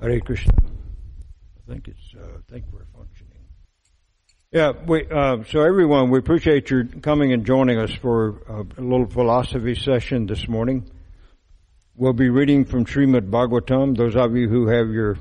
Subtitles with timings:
[0.00, 0.54] Hare Krishna.
[0.56, 3.26] I think it's, uh, I think we're functioning.
[4.50, 8.82] Yeah, we, uh, so everyone, we appreciate your coming and joining us for a, a
[8.82, 10.90] little philosophy session this morning.
[11.94, 13.96] We'll be reading from Srimad Bhagavatam.
[13.96, 15.18] Those of you who have your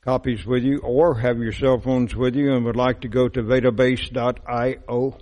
[0.00, 3.28] copies with you or have your cell phones with you and would like to go
[3.28, 5.18] to vedabase.io,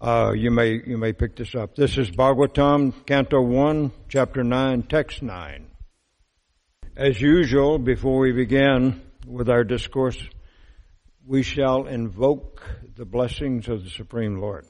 [0.00, 1.74] uh, you may you may pick this up.
[1.74, 5.66] This is Bhagavatam, Canto One, Chapter Nine, Text Nine.
[6.96, 10.18] As usual, before we begin with our discourse,
[11.26, 12.62] we shall invoke
[12.96, 14.66] the blessings of the Supreme Lord.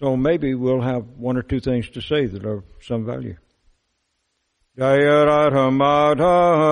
[0.00, 3.36] So maybe we'll have one or two things to say that are of some value.
[4.78, 6.68] Madhava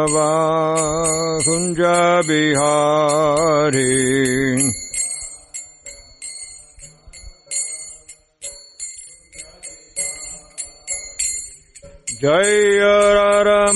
[12.19, 13.73] Jaya Radha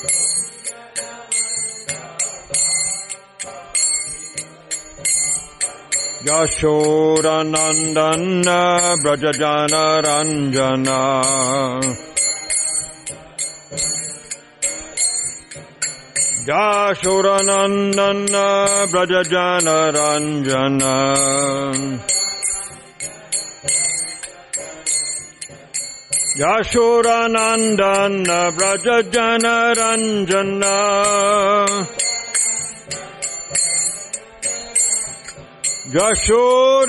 [7.52, 11.00] Yashodanandana Brajajana Ranjana
[16.48, 18.46] Yashodanandana
[18.92, 20.96] Brajajana Ranjana
[27.12, 30.76] Yashodanandana Brajajana Ranjana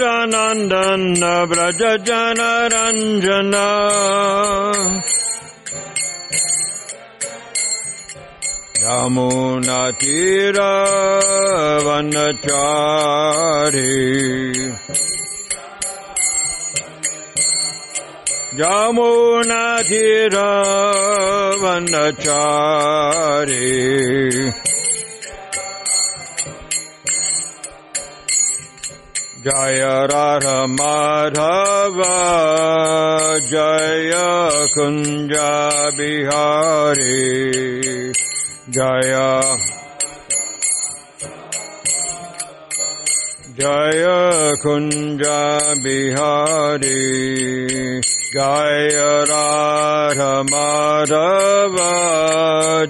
[0.03, 3.67] Jashodanandana Brajajana Ranjana
[8.83, 10.71] Yamunatira
[11.87, 13.15] Vanachari
[18.59, 20.49] Yamunatira
[21.63, 22.91] Vanachari
[29.45, 32.17] Jaya Radha Madhava
[33.49, 34.31] Jaya
[34.75, 35.53] Kunja
[35.97, 37.82] Bihari
[38.73, 39.45] Jaya.
[43.59, 47.05] Jaya Kunja Bihari.
[48.33, 51.93] Jaya Radha Madhava.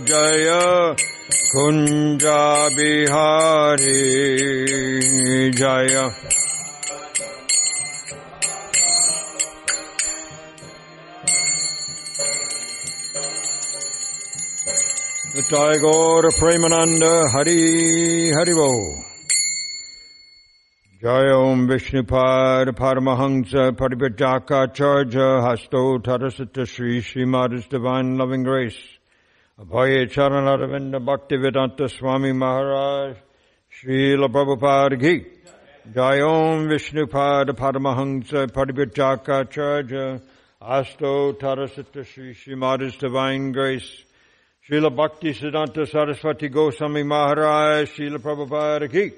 [0.07, 0.95] Jaya
[1.53, 2.45] Kunja
[2.77, 4.33] Bihari
[15.53, 19.03] Nitai Gaur Premananda Hari Haribo.
[20.99, 27.03] Jaya Om Vishnupad Paramahansa Paripajaka Charja Hasto Tarasata Sri
[27.69, 28.79] Divine Loving Grace.
[29.61, 33.17] Abhaya Charanaravinda Bhaktivedanta Swami Maharaj
[33.79, 35.27] Srila Prabhupada Ki.
[35.93, 40.19] Jaya Om Vishnupad Paramahansa Paripajaka Charja
[40.63, 42.35] Asto Tarasata Sri
[42.99, 44.05] Divine Grace.
[44.73, 49.13] Srila Bhakti Siddhanta Saraswati Goswami Maharaj, Srila Prabhupada Ki,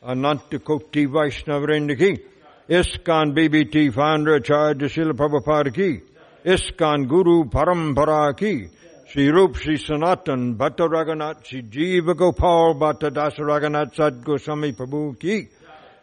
[0.00, 2.22] Ananta Koti Vaishnavrinda Ki,
[2.68, 6.02] ISKCON BBT founder Acharya Srila Prabhupada Ki,
[6.44, 8.68] ISKCON Guru Parampara Ki,
[9.10, 15.18] Sri Rup Sri Sanatan Bhatta Raghunath Sri Jiva Gopal Bhatta Dasa Raghunath Sad Goswami Prabhu
[15.18, 15.48] Ki,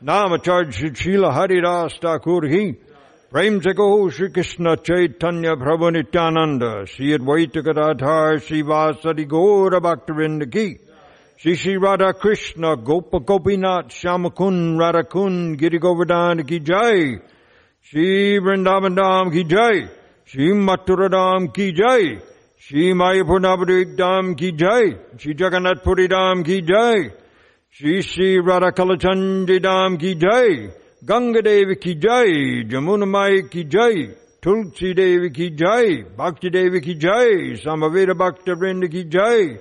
[0.04, 2.76] Namacharya Sri Srila Haridas Thakur Ki,
[3.33, 10.69] प्रेम से कहो श्री कृष्ण चैतन्य प्रभु नित्यानंद श्री अद्वैत गदाधार श्रीवासदि गौर भक्तवृंद की
[11.41, 17.05] श्री श्री राधा कृष्ण गोप गोपीनाथ श्याम कुंड राधा कुंड गिरि गोवर्धन की जय
[17.93, 19.87] श्री वृंदावन धाम की जय
[20.31, 22.15] श्री मथुरा धाम की जय
[22.67, 24.91] श्री मायापुर नवद्वीप धाम की जय
[25.23, 27.09] श्री जगन्नाथपुरी धाम की जय
[27.81, 30.55] श्री श्री राधा कलचंडी धाम की जय
[31.05, 34.03] गंगा देवी की जय जमुना माई की जय
[34.45, 39.59] तुलसी देवी की जय भक्ति देवी की जय समवेद भक्त वृंद की जय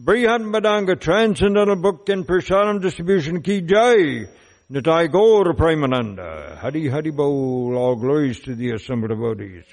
[0.00, 4.28] Brihan Madanga Transcendental Book and Prasadam Distribution Ki Jai.
[4.70, 6.56] Nitai Gaur Premananda.
[6.58, 7.76] Hari Hari Bol.
[7.76, 9.64] All glories to the assembled devotees.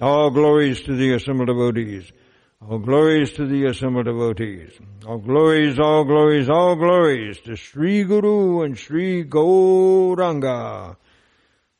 [0.00, 2.12] All glories to the assembled devotees.
[2.69, 4.69] All glories to the assembled devotees.
[5.07, 10.95] All glories, all glories, all glories to Sri Guru and Sri Gauranga.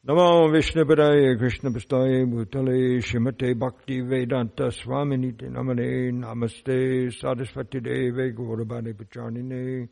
[0.07, 9.88] Namo Vishnupadaya Krishna Pastaya Bhutale Shimate Bhakti Vedanta Swaminiti Namane Namaste Sarasvati Deve Gauravade Pacharnine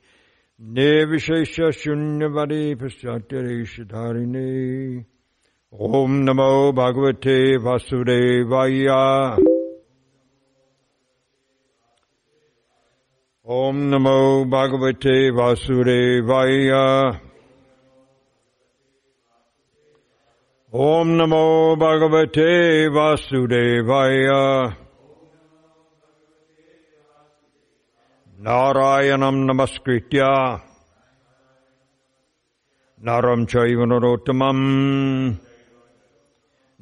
[0.59, 5.05] Nevishesha Shunyavade Paschatya Shadharine
[5.71, 9.48] Om Namo Bhagavate Vasudevaya
[13.49, 17.19] Om Namo Bhagavate Vasudevaya.
[20.71, 24.75] Om Namo Bhagavate Vasudevaya.
[28.39, 30.61] Narayanam Namaskritya.
[33.03, 35.39] Naram Chaiva Narottamam.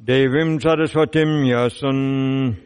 [0.04, 2.58] Devim Saraswatim Yasan.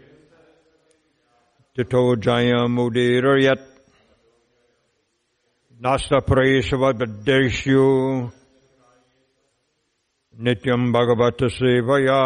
[1.76, 3.71] Tito Jayam
[5.84, 7.86] नास्तपुरेशवद्देश्यो
[10.36, 12.18] नित्यम् भगवत्सेवया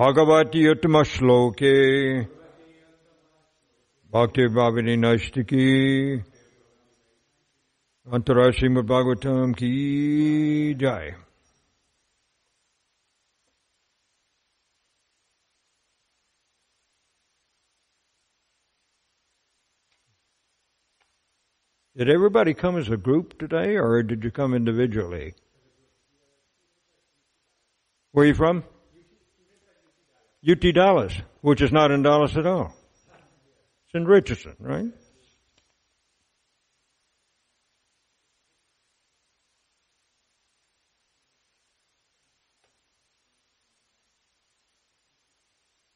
[0.00, 1.74] भगवत्युत्मश्लोके
[4.12, 5.68] भक्तिभाविनी नष्टिकी
[8.06, 9.72] अंतर्राष्ट्रीय भगवतम की
[10.82, 11.14] जाए
[21.96, 25.34] Did everybody come as a group today or did you come individually?
[28.10, 28.64] Where are you from?
[30.48, 32.74] UT Dallas, which is not in Dallas at all.
[33.86, 34.86] It's in Richardson, right?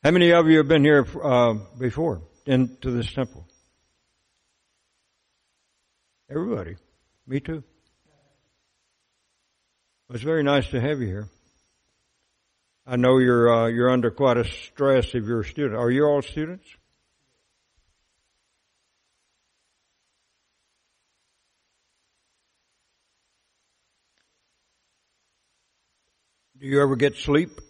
[0.05, 3.48] How many of you have been here uh, before into this temple?
[6.31, 6.77] Everybody.
[7.27, 7.63] Me too.
[10.11, 11.29] It's very nice to have you here.
[12.87, 15.75] I know you're uh, you're under quite a stress if you're a student.
[15.75, 16.67] Are you all students?
[26.59, 27.61] Do you ever get sleep?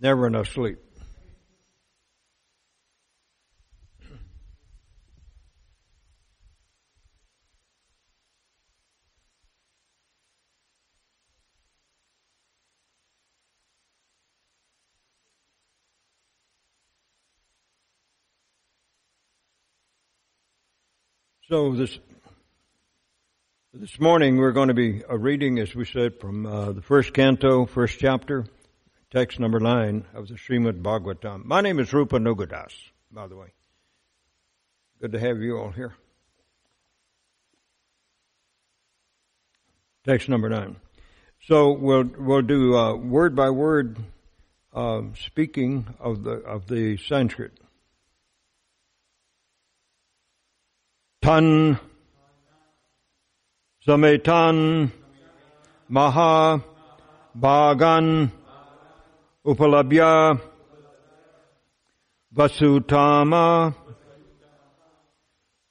[0.00, 0.78] Never enough sleep.
[21.56, 21.98] So this
[23.72, 27.14] this morning we're going to be uh, reading, as we said, from uh, the first
[27.14, 28.44] canto, first chapter,
[29.10, 31.46] text number nine of the Srimad Bhagavatam.
[31.46, 32.74] My name is Rupanuga Das,
[33.10, 33.54] by the way.
[35.00, 35.94] Good to have you all here.
[40.04, 40.76] Text number nine.
[41.40, 43.96] So we'll we'll do uh, word by word
[44.74, 47.52] uh, speaking of the of the Sanskrit.
[51.26, 51.76] Tan.
[53.84, 54.92] Sametan.
[55.88, 56.62] Maha.
[57.36, 58.30] Bhagan.
[59.44, 60.40] Upalabhya.
[62.32, 63.74] Vasutama.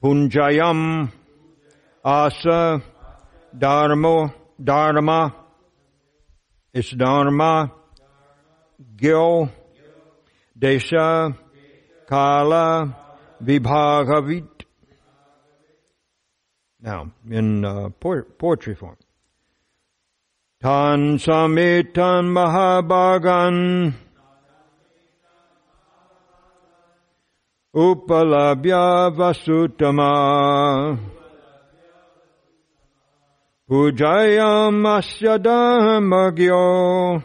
[0.04, 1.10] Punjayam.
[2.04, 2.82] Asa.
[3.58, 4.34] Dharma.
[4.62, 5.34] Dharma.
[6.74, 7.72] Is Dharma.
[8.98, 9.50] Gil
[10.60, 11.34] Desha.
[12.10, 12.94] Kala.
[13.42, 14.55] Vibhagavit
[16.82, 18.98] now, in uh, poetry form.
[20.62, 23.94] Tan samitan mahabagan.
[27.74, 30.98] Upalabhya vasutama.
[33.70, 37.24] Pujayam asya dhamagyo.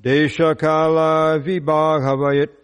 [0.00, 2.63] Deshakala vibhagavayat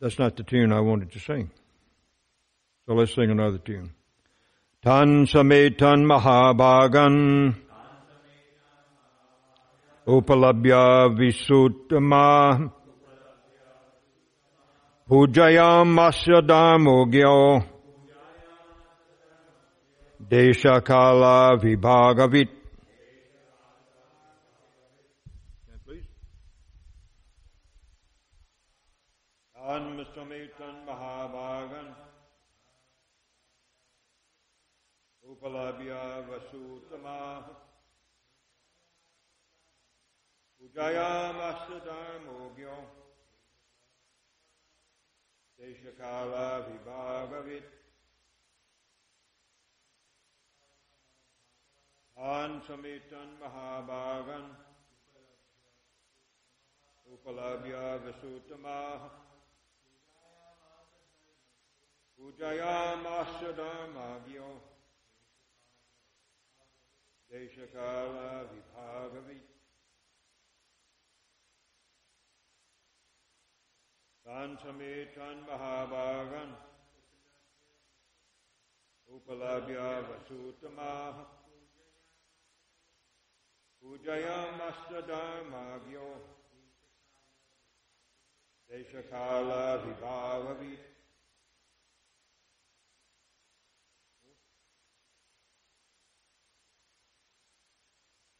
[0.00, 1.50] That's not the tune I wanted to sing.
[2.86, 3.90] So let's sing another tune.
[4.82, 7.56] Tan sametan mahabhagan
[10.06, 12.70] upalabhya visuttama
[15.08, 17.66] pujayam asya dhamogyo
[20.30, 22.58] deshakala vibhagavit
[29.68, 31.92] Anmastamitan Mahabhagan
[35.28, 37.44] Upalabhya Vasutama
[40.78, 42.76] Ujayamasadharmogyo
[45.58, 47.66] Deshakala Vibhagavit
[52.16, 54.46] Ansamitan Mahabhagan
[57.10, 58.78] Upalabhya Vasutama
[62.22, 64.46] Ujayamasa Dharmagyo
[74.28, 76.52] Tansametan Mahabhagan
[79.08, 81.24] Upalabhya Vasutamaha
[83.80, 86.20] Ujayamasta Dharmagyo
[88.68, 90.84] Deshakala Vibhagavit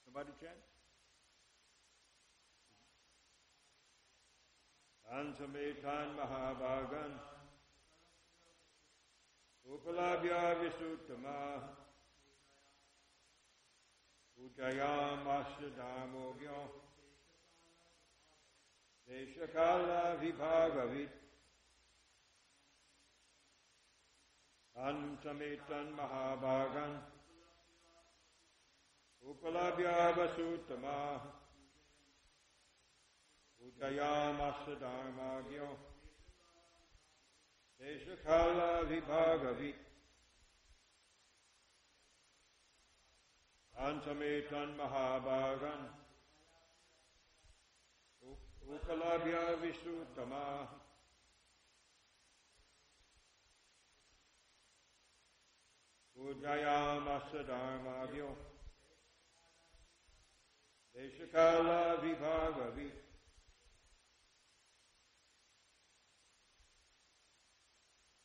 [0.04, 0.77] Somebody chant?
[5.12, 7.12] Ansametan Mahabhagan.
[9.68, 11.60] Upalabhya Visuttama
[14.40, 16.60] Ujayam Ashdamogyo
[19.08, 21.12] Deshakala Vibhagavit
[24.76, 26.92] Ansametan Mahabhagan
[33.60, 35.68] Upalabhya Vasuttama Ujayamasa Dharmagyo.
[37.80, 39.74] Deshakala Vibhagavit
[43.80, 45.86] Antametan Mahabhagan
[48.66, 50.66] Ukalabhya Visuttama
[56.18, 58.34] Ujayamasa Dharmagyo
[60.96, 63.08] Deshakala Vibhagavit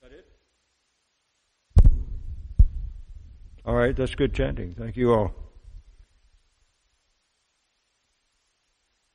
[0.03, 0.25] that it?
[3.65, 4.75] All right, that's good chanting.
[4.77, 5.33] Thank you all.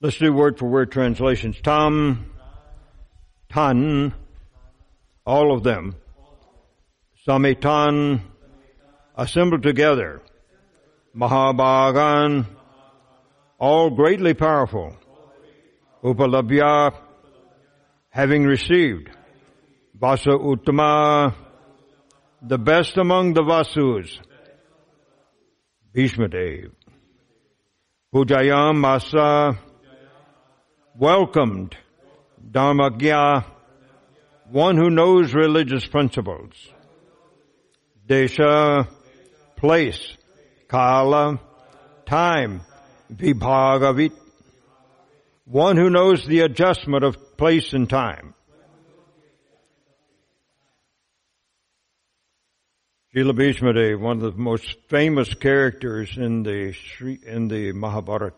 [0.01, 1.61] Let's do word for word translations.
[1.63, 2.31] Tom,
[3.51, 4.15] tan,
[5.27, 5.97] all of them.
[7.27, 8.23] Samitan,
[9.15, 10.23] assembled together.
[11.15, 12.47] Mahabhagan,
[13.59, 14.97] all greatly powerful.
[16.03, 16.95] Upalabhya,
[18.09, 19.11] having received.
[20.01, 21.35] Vasa Uttama,
[22.41, 24.21] the best among the Vasus.
[25.93, 26.71] Bhishma Bhishmadev.
[28.15, 29.59] Pujayam Masa,
[30.97, 31.77] welcomed.
[32.49, 33.45] Dharmagya,
[34.49, 36.55] one who knows religious principles.
[38.07, 38.89] Desha,
[39.57, 40.17] place.
[40.69, 41.41] Kala,
[42.07, 42.61] time.
[43.13, 44.13] Vibhagavit,
[45.45, 48.35] one who knows the adjustment of place and time.
[53.15, 58.37] Srila Bhishmadev, one of the most famous characters in the Sri, in the Mahabharata.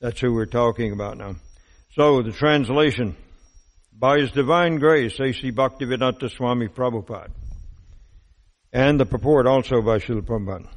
[0.00, 1.36] That's who we're talking about now.
[1.92, 3.14] So the translation,
[3.92, 5.52] by His divine grace, A.C.
[5.52, 7.30] Bhaktivedanta Swami Prabhupada,
[8.72, 10.68] and the purport also by Srila Prabhupada.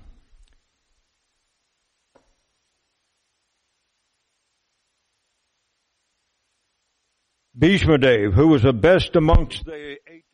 [7.57, 10.25] Bhishmadev, who was the best amongst the eight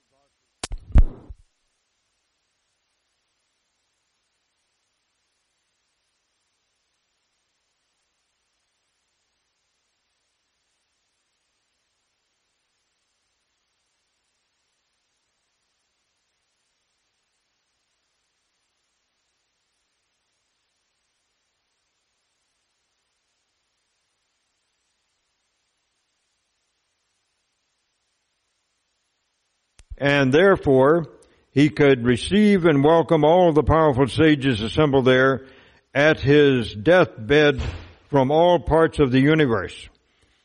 [30.00, 31.06] and therefore
[31.52, 35.46] he could receive and welcome all the powerful sages assembled there
[35.94, 37.62] at his deathbed
[38.10, 39.90] from all parts of the universe.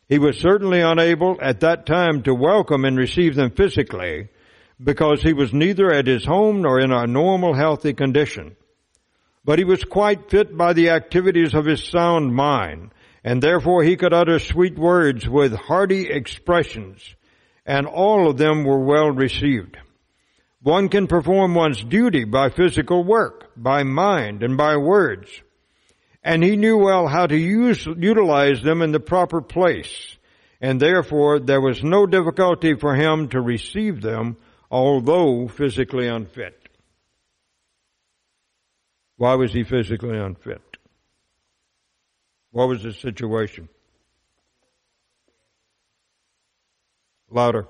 [0.09, 4.29] He was certainly unable at that time to welcome and receive them physically
[4.83, 8.57] because he was neither at his home nor in a normal healthy condition.
[9.45, 12.91] But he was quite fit by the activities of his sound mind
[13.23, 17.15] and therefore he could utter sweet words with hearty expressions
[17.66, 19.76] and all of them were well received.
[20.62, 25.28] One can perform one's duty by physical work, by mind, and by words.
[26.23, 30.16] And he knew well how to use, utilize them in the proper place.
[30.64, 34.37] and therefore there was no difficulty for him to receive them,
[34.71, 36.59] although physically unfit.
[39.18, 40.62] Why was he physically unfit?
[42.50, 43.68] What was his situation?
[47.35, 47.67] Louder.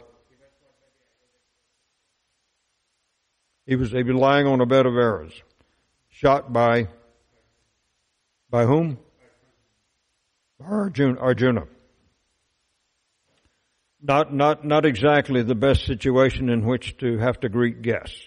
[3.66, 5.32] He was, he was lying on a bed of arrows,
[6.10, 6.88] shot by,
[8.50, 8.98] by whom?
[10.60, 11.18] Arjuna.
[11.18, 11.62] Arjuna.
[14.02, 18.20] Not, not, not exactly the best situation in which to have to greet guests.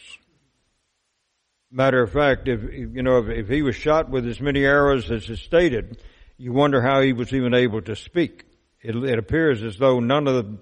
[1.69, 5.11] Matter of fact, if, you know, if, if he was shot with as many arrows
[5.11, 6.01] as is stated,
[6.37, 8.43] you wonder how he was even able to speak.
[8.81, 10.57] It, it appears as though none of the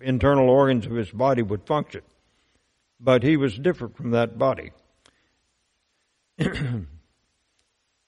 [0.00, 2.00] internal organs of his body would function.
[2.98, 4.72] But he was different from that body.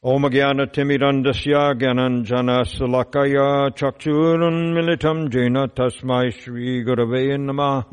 [0.05, 7.87] Om Jnana Timirandasya Gyananjana Salakaya Chakchurun Militam Jena Tasmai Shri Gurave Namah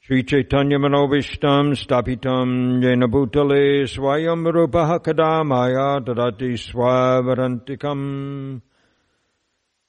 [0.00, 8.60] Shri Chaitanya Manovishtam Stapitam Jena Bhutale Swayam Rupaha Kadamaya Dadati Swavarantikam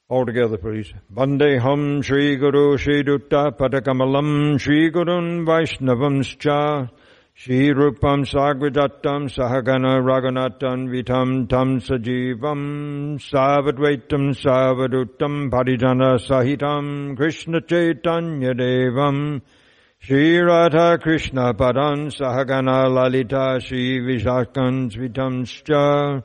[0.09, 0.93] all together, please.
[1.13, 6.89] Vandeham Sri Guru Sri Dutta Padakamalam Sri Gurun Vaishnavamscha
[7.35, 19.41] Sri Rupam Sagvidattam Sahagana Raghunattam Vitam Tam Sajivam Savadvaitam Savaduttam Parijana Sahitam Krishna Chaitanya Devam
[19.99, 26.23] Sri Radha Krishna Padan Sahagana Lalita Sri Vishakans Vitamscha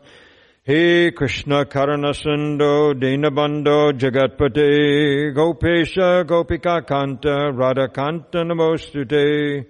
[0.64, 9.66] He Krishna Karanasando Dinabando Jagatpate Gopesha Gopika Kanta Radha Kanta Namostute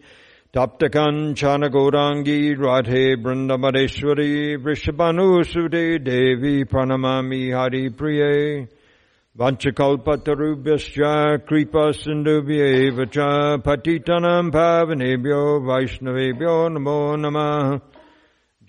[0.52, 8.68] Taptakan Chana Gaurangi Radhe Brindamadeshwari Vrishabhanu Sude Devi Pranamami Hari Priye
[9.38, 17.80] Vanchakalpatarubhyascha Kripa Sindhubhye Vacha Patitanam Pavanebhyo Vaishnavebhyo Namo Namah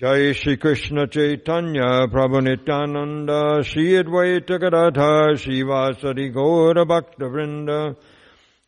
[0.03, 7.95] Jai Shri Krishna Chaitanya Prabhu Nityananda Shri Advaita Gadadha Shivasari Gaura Bhakta Vrinda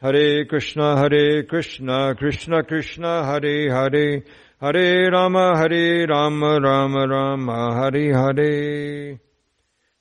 [0.01, 4.23] Hare Krishna Hare Krishna Krishna Krishna Hare Hare
[4.61, 9.19] Hare Rama Hare Rama Rama Rama Hare Hare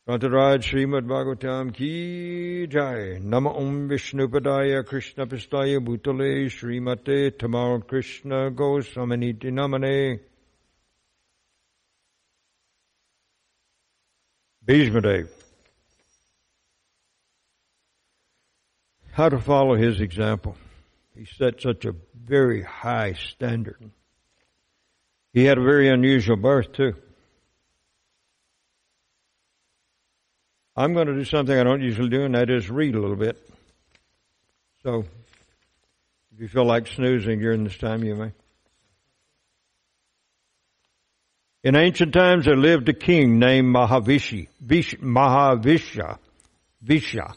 [0.06, 8.52] Grantaraj Srimad Bhagavatam Ki Jai Nama Om Vishnu Padaya Krishna Pistaya Bhutale Srimate Tamal Krishna
[8.52, 10.20] Gosamaniti Namane
[14.66, 15.28] Bhishmadev.
[19.12, 20.56] How to follow his example.
[21.14, 23.90] He set such a very high standard.
[25.32, 26.94] He had a very unusual birth too.
[30.76, 33.16] I'm going to do something I don't usually do, and that is read a little
[33.16, 33.38] bit.
[34.82, 35.04] So,
[36.34, 38.32] if you feel like snoozing during this time, you may.
[41.64, 46.18] In ancient times, there lived a king named Mahavishi, Vish, Mahavisha,
[46.84, 47.34] Visha.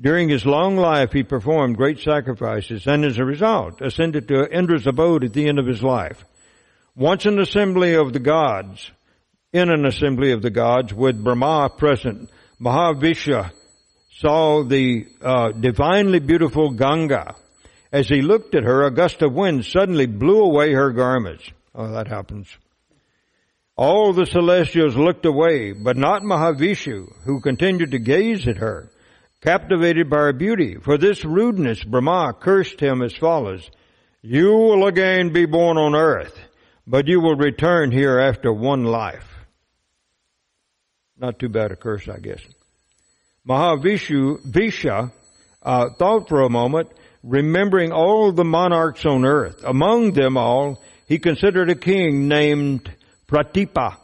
[0.00, 4.86] During his long life, he performed great sacrifices and as a result ascended to Indra's
[4.86, 6.24] abode at the end of his life.
[6.94, 8.90] Once an assembly of the gods,
[9.52, 13.52] in an assembly of the gods with Brahma present, Mahavisha
[14.12, 17.34] saw the uh, divinely beautiful Ganga.
[17.92, 21.44] As he looked at her, a gust of wind suddenly blew away her garments.
[21.74, 22.48] Oh, that happens.
[23.76, 28.90] All the celestials looked away, but not Mahavishu, who continued to gaze at her,
[29.42, 30.76] captivated by her beauty.
[30.76, 33.70] For this rudeness, Brahma cursed him as follows,
[34.22, 36.38] You will again be born on earth,
[36.86, 39.28] but you will return here after one life.
[41.18, 42.40] Not too bad a curse, I guess.
[43.46, 45.12] Mahavishu, Visha,
[45.62, 46.88] uh, thought for a moment,
[47.22, 49.62] remembering all the monarchs on earth.
[49.64, 52.90] Among them all, he considered a king named
[53.28, 53.98] Pratipa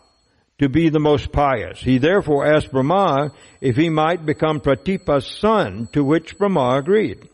[0.58, 1.80] to be the most pious.
[1.80, 7.28] He therefore asked Brahma if he might become Pratipa's son, to which Brahma agreed.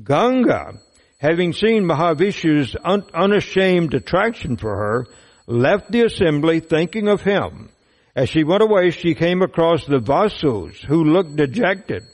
[0.00, 0.74] Ganga,
[1.18, 5.06] having seen Mahavishu's un- unashamed attraction for her,
[5.46, 7.70] left the assembly thinking of him.
[8.14, 12.04] As she went away, she came across the Vasus, who looked dejected.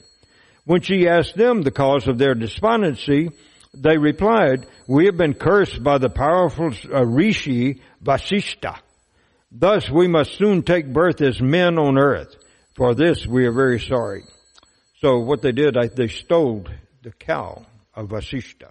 [0.65, 3.31] When she asked them the cause of their despondency,
[3.75, 8.79] they replied, We have been cursed by the powerful uh, Rishi Vasishta.
[9.51, 12.37] Thus we must soon take birth as men on earth.
[12.75, 14.25] For this we are very sorry.
[15.01, 16.65] So what they did, they stole
[17.03, 18.71] the cow of Vasishta.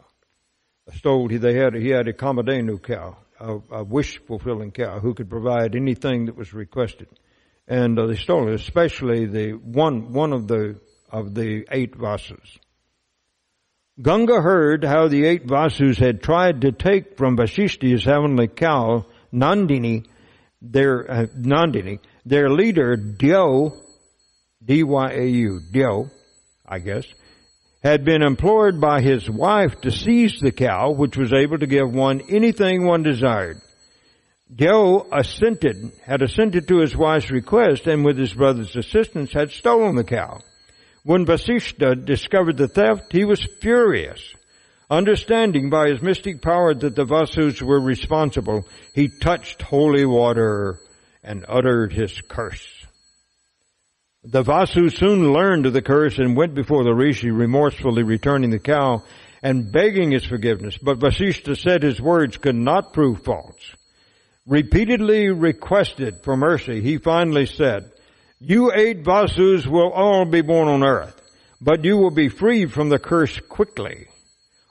[0.95, 5.29] Stole, they had, he had a Kamadhenu cow, a, a wish fulfilling cow who could
[5.29, 7.07] provide anything that was requested.
[7.67, 10.79] And uh, they stole it, especially the one, one of the
[11.11, 12.57] of the eight Vasus.
[13.99, 20.05] Ganga heard how the eight Vasus had tried to take from Vasishti's heavenly cow, Nandini,
[20.61, 23.77] their, uh, Nandini, their leader, Dyo,
[24.63, 26.09] D-Y-A-U, Dyo,
[26.65, 27.05] I guess,
[27.83, 31.91] had been implored by his wife to seize the cow, which was able to give
[31.91, 33.57] one anything one desired.
[34.53, 39.95] Dyo assented, had assented to his wife's request and with his brother's assistance had stolen
[39.95, 40.39] the cow.
[41.03, 44.35] When Vasishta discovered the theft, he was furious.
[44.89, 50.79] Understanding by his mystic power that the Vasus were responsible, he touched holy water
[51.23, 52.67] and uttered his curse.
[54.23, 58.59] The Vasu soon learned of the curse and went before the Rishi, remorsefully returning the
[58.59, 59.01] cow
[59.41, 60.77] and begging his forgiveness.
[60.77, 63.75] But Vasishta said his words could not prove false.
[64.45, 67.91] Repeatedly requested for mercy, he finally said,
[68.41, 71.21] You eight Vasus will all be born on earth,
[71.61, 74.07] but you will be freed from the curse quickly.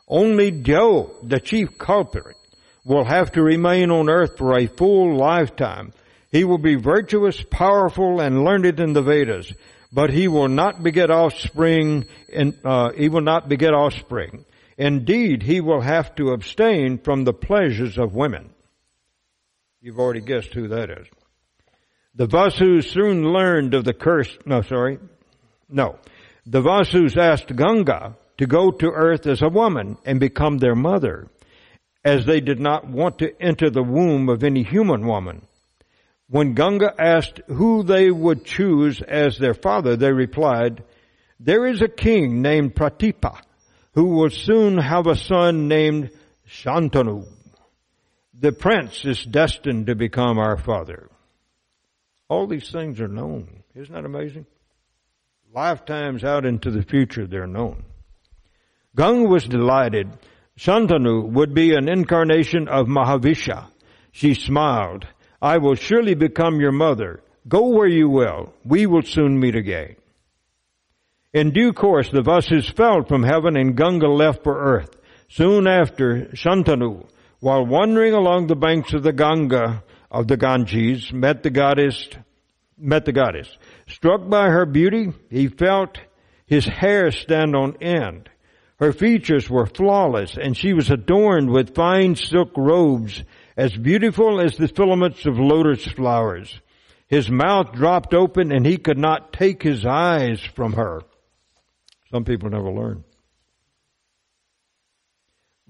[0.06, 2.36] Only Dyo, the chief culprit,
[2.84, 5.92] will have to remain on earth for a full lifetime
[6.30, 9.52] he will be virtuous, powerful, and learned in the Vedas,
[9.92, 12.06] but he will not beget offspring.
[12.28, 14.44] In, uh, he will not beget offspring.
[14.78, 18.50] Indeed, he will have to abstain from the pleasures of women.
[19.82, 21.06] You've already guessed who that is.
[22.14, 24.36] The Vasus soon learned of the curse.
[24.44, 24.98] No, sorry,
[25.68, 25.98] no.
[26.46, 31.28] The Vasus asked Ganga to go to earth as a woman and become their mother,
[32.04, 35.42] as they did not want to enter the womb of any human woman.
[36.28, 40.82] When Ganga asked who they would choose as their father, they replied,
[41.38, 43.40] there is a king named Pratipa
[43.94, 46.10] who will soon have a son named
[46.48, 47.26] Shantanu.
[48.38, 51.09] The prince is destined to become our father.
[52.30, 53.64] All these things are known.
[53.74, 54.46] Isn't that amazing?
[55.52, 57.82] Lifetimes out into the future, they're known.
[58.96, 60.08] Ganga was delighted.
[60.56, 63.66] Shantanu would be an incarnation of Mahavisha.
[64.12, 65.06] She smiled
[65.42, 67.20] I will surely become your mother.
[67.48, 68.52] Go where you will.
[68.64, 69.96] We will soon meet again.
[71.32, 74.90] In due course, the Vasus fell from heaven and Ganga left for earth.
[75.28, 77.08] Soon after, Shantanu,
[77.40, 82.08] while wandering along the banks of the Ganga, of the Ganges, met the goddess,
[82.76, 83.48] met the goddess.
[83.88, 85.98] Struck by her beauty, he felt
[86.46, 88.28] his hair stand on end.
[88.78, 93.22] Her features were flawless and she was adorned with fine silk robes
[93.56, 96.60] as beautiful as the filaments of lotus flowers.
[97.06, 101.02] His mouth dropped open and he could not take his eyes from her.
[102.10, 103.04] Some people never learn.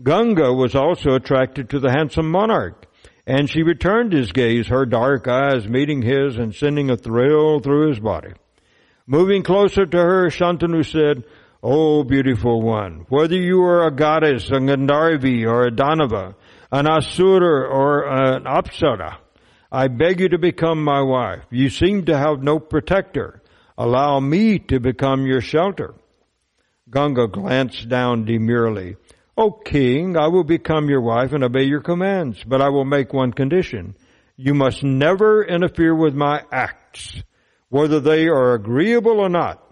[0.02, 2.86] Ganga was also attracted to the handsome monarch,
[3.30, 7.88] and she returned his gaze, her dark eyes meeting his and sending a thrill through
[7.88, 8.32] his body.
[9.06, 11.22] Moving closer to her, Shantanu said,
[11.62, 16.34] O beautiful one, whether you are a goddess, a Gandharvi, or a Danava,
[16.72, 19.18] an Asura or an Apsara.
[19.70, 21.44] I beg you to become my wife.
[21.50, 23.42] You seem to have no protector.
[23.78, 25.94] Allow me to become your shelter.
[26.90, 28.96] Ganga glanced down demurely.
[29.36, 33.12] O king, I will become your wife and obey your commands, but I will make
[33.12, 33.96] one condition.
[34.36, 37.22] You must never interfere with my acts,
[37.68, 39.62] whether they are agreeable or not.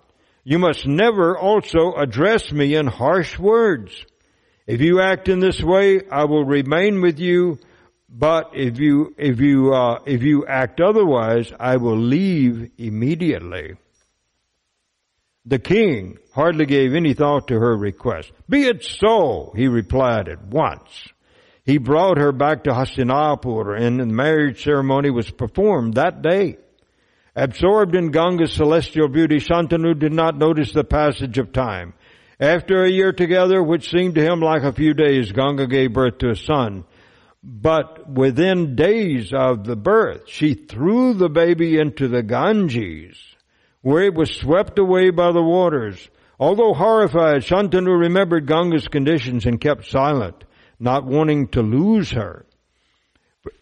[0.45, 3.93] You must never also address me in harsh words.
[4.67, 7.59] If you act in this way, I will remain with you.
[8.09, 13.77] But if you, if you, uh, if you act otherwise, I will leave immediately.
[15.49, 18.31] The king hardly gave any thought to her request.
[18.51, 21.09] Be it so, he replied at once.
[21.65, 26.59] He brought her back to Hastinapur and the marriage ceremony was performed that day.
[27.35, 31.95] Absorbed in Ganga's celestial beauty, Shantanu did not notice the passage of time.
[32.39, 36.19] After a year together, which seemed to him like a few days, Ganga gave birth
[36.19, 36.85] to a son.
[37.43, 43.17] But within days of the birth, she threw the baby into the Ganges,
[43.89, 46.11] where it was swept away by the waters.
[46.39, 50.45] Although horrified, Shantanu remembered Ganga's conditions and kept silent,
[50.79, 52.45] not wanting to lose her.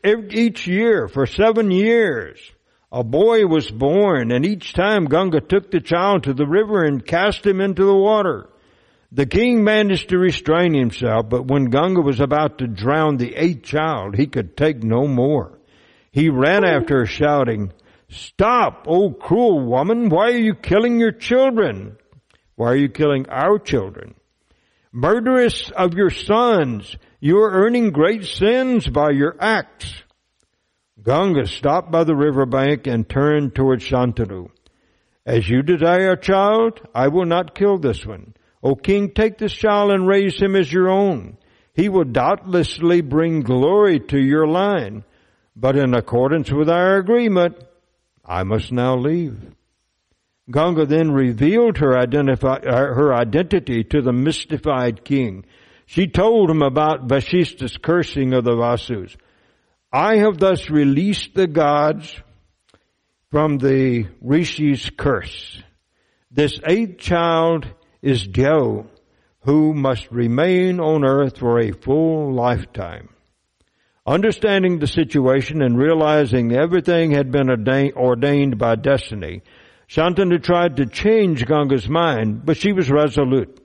[0.04, 2.40] Each year, for seven years,
[2.90, 7.06] a boy was born, and each time Ganga took the child to the river and
[7.06, 8.48] cast him into the water.
[9.12, 13.62] The king managed to restrain himself, but when Ganga was about to drown the eighth
[13.62, 15.60] child, he could take no more.
[16.10, 17.72] He ran after her shouting,
[18.08, 21.96] Stop, O cruel woman, why are you killing your children?
[22.54, 24.14] Why are you killing our children?
[24.92, 29.92] Murderess of your sons, you are earning great sins by your acts.
[31.02, 34.48] Ganga stopped by the riverbank and turned towards Shantanu.
[35.26, 38.34] As you desire a child, I will not kill this one.
[38.62, 41.36] O king, take this child and raise him as your own.
[41.74, 45.04] He will doubtlessly bring glory to your line.
[45.54, 47.56] But in accordance with our agreement,
[48.26, 49.38] I must now leave.
[50.50, 55.44] Ganga then revealed her, identify, uh, her identity to the mystified king.
[55.86, 59.16] She told him about Vasishta's cursing of the Vasus.
[59.92, 62.20] I have thus released the gods
[63.30, 65.62] from the Rishi's curse.
[66.30, 67.66] This eighth child
[68.02, 68.86] is Dyo,
[69.40, 73.08] who must remain on earth for a full lifetime.
[74.06, 79.42] Understanding the situation and realizing everything had been ordained by destiny,
[79.88, 83.60] Shantanu tried to change Ganga's mind, but she was resolute.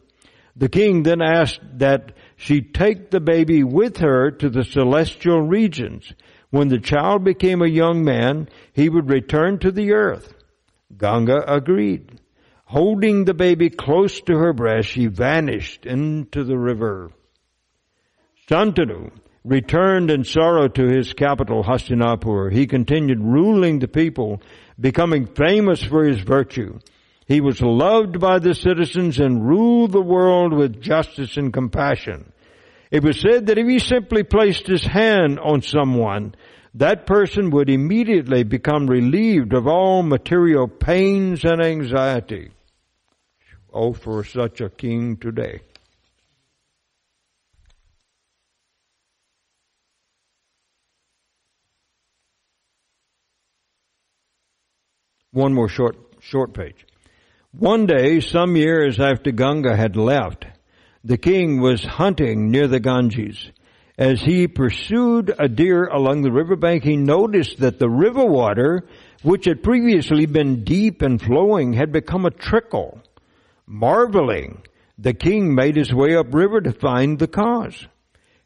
[0.56, 6.12] The king then asked that she take the baby with her to the celestial regions.
[6.50, 10.34] When the child became a young man, he would return to the earth.
[10.98, 12.20] Ganga agreed.
[12.66, 17.12] Holding the baby close to her breast, she vanished into the river.
[18.50, 19.12] Shantanu
[19.44, 22.52] returned in sorrow to his capital, Hastinapur.
[22.52, 24.42] He continued ruling the people
[24.80, 26.80] becoming famous for his virtue.
[27.28, 32.32] He was loved by the citizens and ruled the world with justice and compassion.
[32.92, 36.36] It was said that if he simply placed his hand on someone,
[36.76, 42.52] that person would immediately become relieved of all material pains and anxiety.
[43.74, 45.62] Oh, for such a king today.
[55.34, 56.86] One more short, short page.
[57.54, 60.46] One day, some years after Ganga had left,
[61.06, 63.50] the king was hunting near the Ganges.
[63.98, 68.86] As he pursued a deer along the riverbank, he noticed that the river water,
[69.24, 73.02] which had previously been deep and flowing, had become a trickle.
[73.66, 74.62] Marveling,
[74.98, 77.88] the king made his way upriver to find the cause.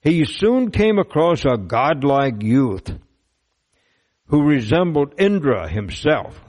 [0.01, 2.91] He soon came across a godlike youth
[4.27, 6.44] who resembled Indra himself.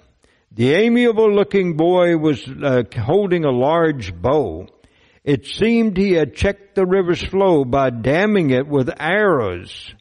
[0.57, 4.67] The amiable looking boy was uh, holding a large bow.
[5.23, 9.95] It seemed he had checked the river's flow by damming it with arrows.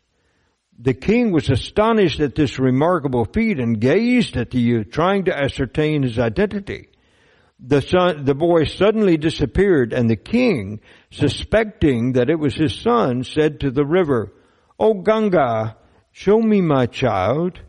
[0.80, 5.38] The king was astonished at this remarkable feat and gazed at the youth, trying to
[5.38, 6.88] ascertain his identity.
[7.60, 10.80] The son, the boy suddenly disappeared and the king,
[11.12, 14.32] suspecting that it was his son, said to the river,
[14.80, 15.76] O Ganga,
[16.14, 17.60] show me my child.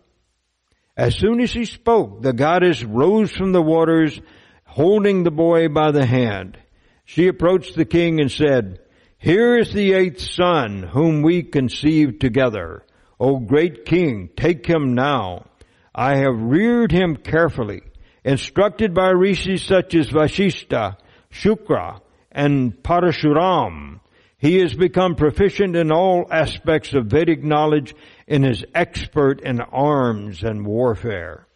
[0.96, 4.18] As soon as he spoke, the goddess rose from the waters,
[4.64, 6.58] holding the boy by the hand.
[7.04, 8.80] She approached the king and said,
[9.18, 12.82] Here is the eighth son whom we conceived together.
[13.20, 15.46] O great king, take him now.
[15.94, 17.82] I have reared him carefully,
[18.24, 20.96] instructed by rishis such as Vashishta,
[21.30, 22.00] Shukra,
[22.32, 24.00] and Parashuram.
[24.46, 27.96] He has become proficient in all aspects of Vedic knowledge
[28.28, 31.48] and is expert in arms and warfare.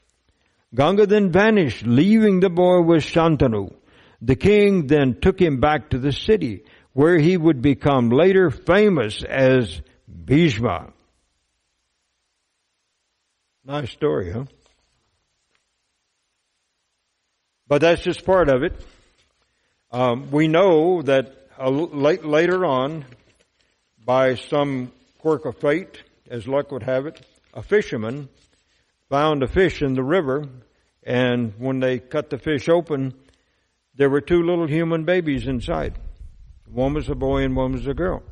[0.74, 3.72] Ganga then vanished, leaving the boy with Shantanu.
[4.20, 9.22] The king then took him back to the city, where he would become later famous
[9.22, 10.92] as Bhishma.
[13.64, 14.46] Nice story, huh?
[17.68, 18.72] But that's just part of it.
[19.92, 23.04] Um, we know that late, later on,
[24.04, 27.20] by some quirk of fate, as luck would have it,
[27.52, 28.28] a fisherman
[29.08, 30.48] found a fish in the river,
[31.02, 33.12] and when they cut the fish open,
[33.96, 35.98] there were two little human babies inside.
[36.66, 38.22] One was a boy and one was a girl.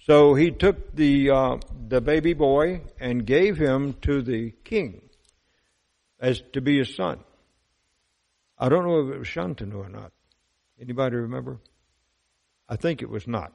[0.00, 1.56] So he took the uh,
[1.88, 5.02] the baby boy and gave him to the king
[6.20, 7.20] as to be his son.
[8.58, 10.12] I don't know if it was Shantanu or not.
[10.80, 11.58] Anybody remember?
[12.68, 13.52] I think it was not.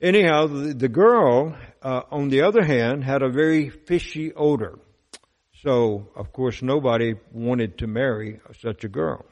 [0.00, 4.78] Anyhow, the, the girl, uh, on the other hand, had a very fishy odor.
[5.62, 9.26] So, of course, nobody wanted to marry such a girl.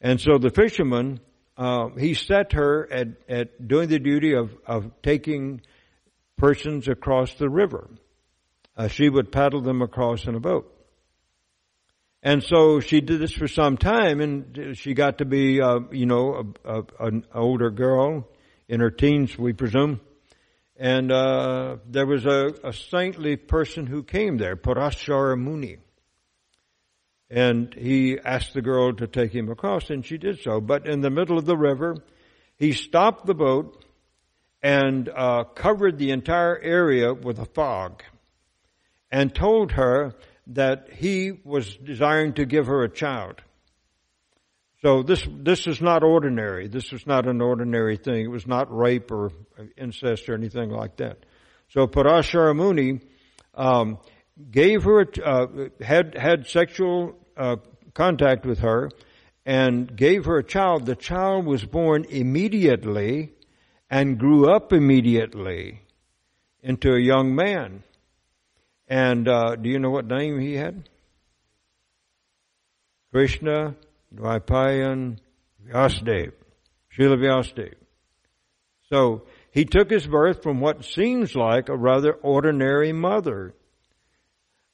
[0.00, 1.20] And so the fisherman,
[1.56, 5.60] uh, he set her at, at doing the duty of, of taking
[6.38, 7.90] persons across the river.
[8.76, 10.73] Uh, she would paddle them across in a boat.
[12.24, 16.06] And so she did this for some time, and she got to be, uh, you
[16.06, 18.26] know, a, a, an older girl
[18.66, 20.00] in her teens, we presume.
[20.78, 25.76] And uh, there was a, a, saintly person who came there, Parashara Muni.
[27.28, 30.62] And he asked the girl to take him across, and she did so.
[30.62, 31.96] But in the middle of the river,
[32.56, 33.84] he stopped the boat
[34.62, 38.02] and uh, covered the entire area with a fog
[39.10, 40.14] and told her
[40.48, 43.42] that he was desiring to give her a child.
[44.82, 46.68] So this this is not ordinary.
[46.68, 48.26] This was not an ordinary thing.
[48.26, 49.32] It was not rape or
[49.78, 51.24] incest or anything like that.
[51.70, 53.00] So Parashara Muni
[53.54, 53.98] um,
[54.50, 55.46] gave her uh,
[55.80, 57.56] had had sexual uh,
[57.94, 58.90] contact with her
[59.46, 60.84] and gave her a child.
[60.84, 63.32] The child was born immediately
[63.88, 65.80] and grew up immediately
[66.62, 67.84] into a young man.
[68.94, 70.88] And uh, do you know what name he had?
[73.12, 73.74] Krishna
[74.14, 75.18] Dvaipayan
[75.66, 76.30] Vyasadeva,
[76.96, 77.74] Srila Vyasadeva.
[78.88, 83.56] So he took his birth from what seems like a rather ordinary mother.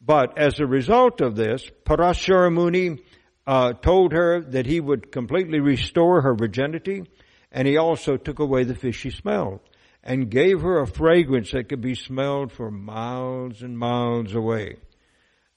[0.03, 2.99] But as a result of this, Parashara Muni
[3.47, 7.05] uh, told her that he would completely restore her virginity,
[7.51, 9.63] and he also took away the fishy smell
[10.03, 14.77] and gave her a fragrance that could be smelled for miles and miles away.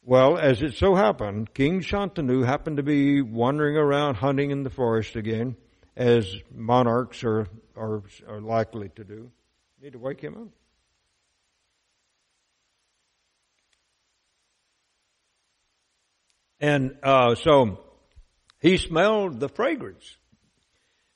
[0.05, 4.69] Well, as it so happened, King Shantanu happened to be wandering around hunting in the
[4.69, 5.55] forest again,
[5.95, 9.31] as monarchs are, are, are likely to do.
[9.81, 10.47] Need to wake him up.
[16.59, 17.79] And uh, so
[18.61, 20.17] he smelled the fragrance.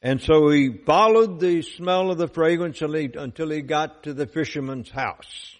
[0.07, 4.89] And so he followed the smell of the fragrance until he got to the fisherman's
[4.89, 5.57] house.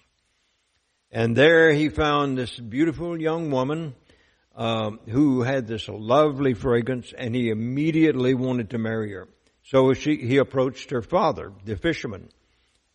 [1.12, 3.94] And there he found this beautiful young woman
[4.56, 9.28] um, who had this lovely fragrance, and he immediately wanted to marry her.
[9.64, 12.30] So she, he approached her father, the fisherman,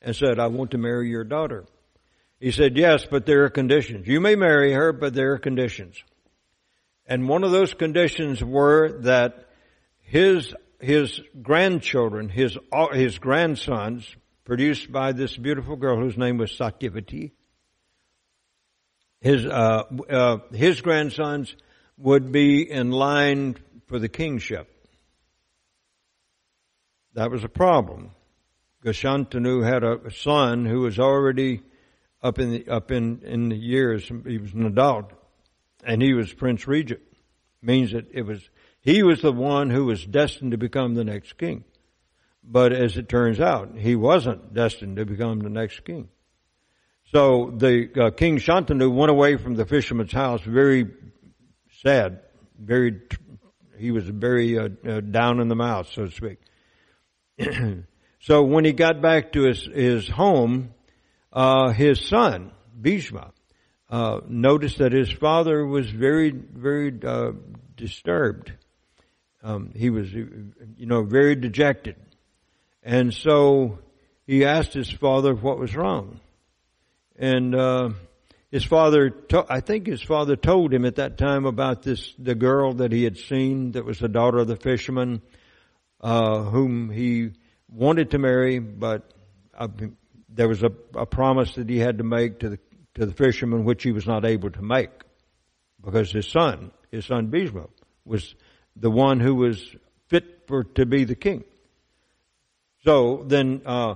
[0.00, 1.66] and said, I want to marry your daughter.
[2.40, 4.06] He said, yes, but there are conditions.
[4.06, 6.02] You may marry her, but there are conditions.
[7.04, 9.50] And one of those conditions were that
[10.00, 12.59] his, his grandchildren, his,
[12.92, 17.31] his grandsons, produced by this beautiful girl whose name was Satyavati,
[19.21, 21.55] his uh, uh, his grandsons
[21.97, 24.68] would be in line for the kingship.
[27.14, 28.11] That was a problem.
[28.85, 31.62] Gashantanu had a son who was already
[32.21, 34.11] up in the, up in in the years.
[34.27, 35.12] He was an adult,
[35.85, 37.03] and he was prince regent.
[37.62, 38.40] Means that it was
[38.83, 41.64] he was the one who was destined to become the next king.
[42.45, 46.09] But as it turns out, he wasn't destined to become the next king.
[47.12, 50.87] So the uh, King Shantanu went away from the fisherman's house very
[51.83, 52.21] sad,
[52.59, 53.01] very,
[53.79, 56.38] he was very uh, uh, down in the mouth, so to speak.
[58.21, 60.75] so when he got back to his, his home,
[61.33, 63.33] uh, his son, Bhishma,
[63.90, 67.33] uh, noticed that his father was very, very uh,
[67.77, 68.53] disturbed.
[69.42, 71.96] Um, he was, you know, very dejected.
[72.83, 73.78] And so
[74.26, 76.20] he asked his father what was wrong.
[77.16, 77.90] And uh,
[78.50, 82.35] his father, to- I think his father told him at that time about this the
[82.35, 85.22] girl that he had seen that was the daughter of the fisherman,
[86.00, 87.31] uh, whom he
[87.68, 89.12] wanted to marry, but
[89.57, 89.68] uh,
[90.28, 92.59] there was a, a promise that he had to make to the
[92.94, 94.90] to the fisherman, which he was not able to make,
[95.83, 97.68] because his son, his son Bhishma,
[98.05, 98.35] was
[98.76, 99.64] the one who was
[100.08, 101.44] fit for to be the king.
[102.85, 103.94] So then uh,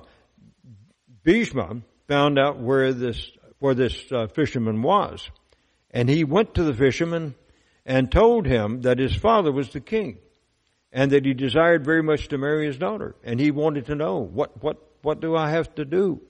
[1.22, 5.28] Bhishma found out where this where this uh, fisherman was,
[5.90, 7.34] and he went to the fisherman
[7.84, 10.18] and told him that his father was the king,
[10.92, 14.18] and that he desired very much to marry his daughter, and he wanted to know
[14.18, 16.20] what what what do I have to do.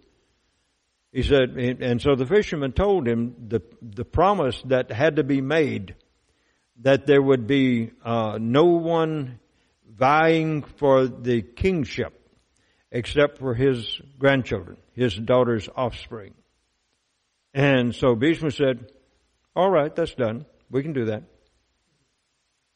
[1.12, 5.40] He said, and so the fisherman told him the the promise that had to be
[5.40, 5.94] made
[6.82, 9.38] that there would be uh, no one
[9.88, 12.12] vying for the kingship
[12.90, 16.34] except for his grandchildren, his daughter's offspring.
[17.54, 18.92] And so Bhishma said,
[19.54, 20.44] all right, that's done.
[20.70, 21.24] We can do that.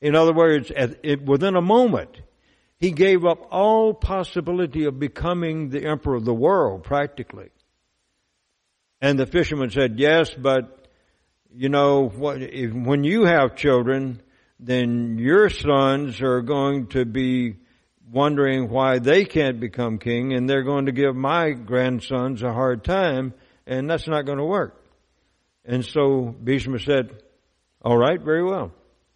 [0.00, 2.18] In other words, it, within a moment,
[2.78, 7.50] he gave up all possibility of becoming the emperor of the world, practically.
[9.02, 10.79] And the fisherman said, yes, but,
[11.54, 14.20] you know, what, if, when you have children,
[14.58, 17.56] then your sons are going to be
[18.10, 22.84] wondering why they can't become king and they're going to give my grandsons a hard
[22.84, 23.32] time
[23.66, 24.76] and that's not going to work.
[25.64, 27.22] And so Bhishma said,
[27.82, 28.72] all right, very well.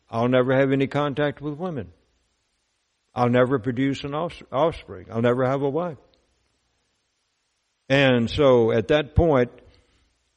[0.08, 1.92] I'll never have any contact with women.
[3.14, 5.06] I'll never produce an offspring.
[5.10, 5.98] I'll never have a wife.
[7.88, 9.50] And so at that point,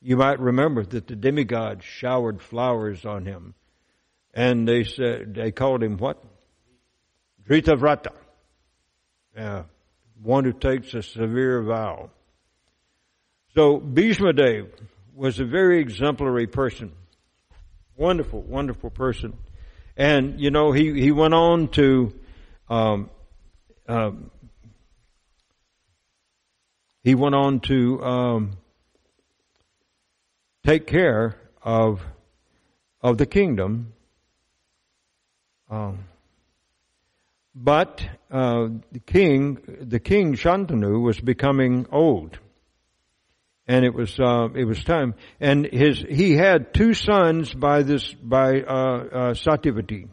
[0.02, 3.54] you might remember that the demigods showered flowers on him.
[4.34, 6.24] And they said, they called him what?
[7.50, 8.12] Vrata
[9.38, 9.64] uh,
[10.22, 12.10] one who takes a severe vow.
[13.54, 14.72] So Bhishma Dev
[15.16, 16.92] was a very exemplary person.
[17.96, 19.38] Wonderful, wonderful person.
[19.96, 22.14] And, you know, he, he went on to,
[22.70, 23.10] um,
[23.88, 24.30] um,
[27.04, 28.58] he went on to um,
[30.68, 32.02] take care of
[33.02, 33.94] of the kingdom.
[35.70, 36.06] Um,
[37.56, 42.38] but uh, the king, the king Shantanu, was becoming old,
[43.66, 45.16] and it was uh, it was time.
[45.40, 50.10] And his he had two sons by this by uh, uh Satyavati.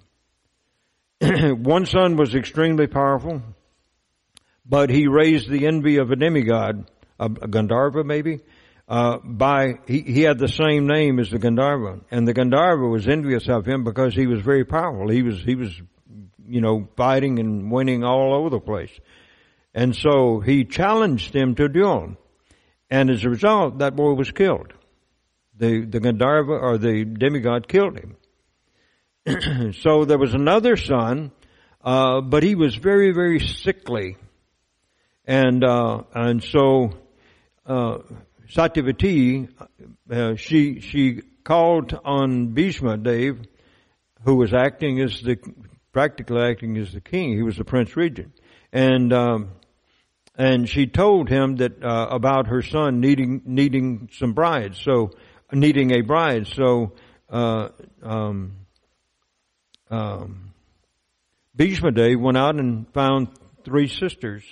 [1.58, 3.42] One son was extremely powerful,
[4.64, 6.88] but he raised the envy of a demigod,
[7.18, 8.40] a, a Gandharva maybe,
[8.88, 13.08] uh, by he, he had the same name as the Gandharva, and the Gandharva was
[13.08, 15.08] envious of him because he was very powerful.
[15.08, 15.80] He was he was
[16.46, 18.92] you know, fighting and winning all over the place.
[19.74, 22.16] And so he challenged him to duel.
[22.90, 24.72] And as a result, that boy was killed.
[25.56, 28.16] The, the Gandharva or the demigod killed him.
[29.80, 31.32] so there was another son,
[31.82, 34.16] uh, but he was very, very sickly.
[35.24, 36.92] And, uh, and so,
[37.66, 37.98] uh,
[38.54, 39.48] Satyavati,
[40.08, 43.40] uh, she, she called on Bhishma Dev,
[44.24, 45.36] who was acting as the
[45.92, 47.34] practically acting as the king.
[47.34, 48.32] He was the prince regent,
[48.72, 49.50] and um,
[50.36, 55.10] and she told him that uh, about her son needing needing some brides, so
[55.52, 56.46] needing a bride.
[56.46, 56.92] So
[57.28, 57.70] uh,
[58.04, 58.52] um,
[59.90, 60.52] um,
[61.56, 63.28] Bhishma Dev went out and found
[63.64, 64.44] three sisters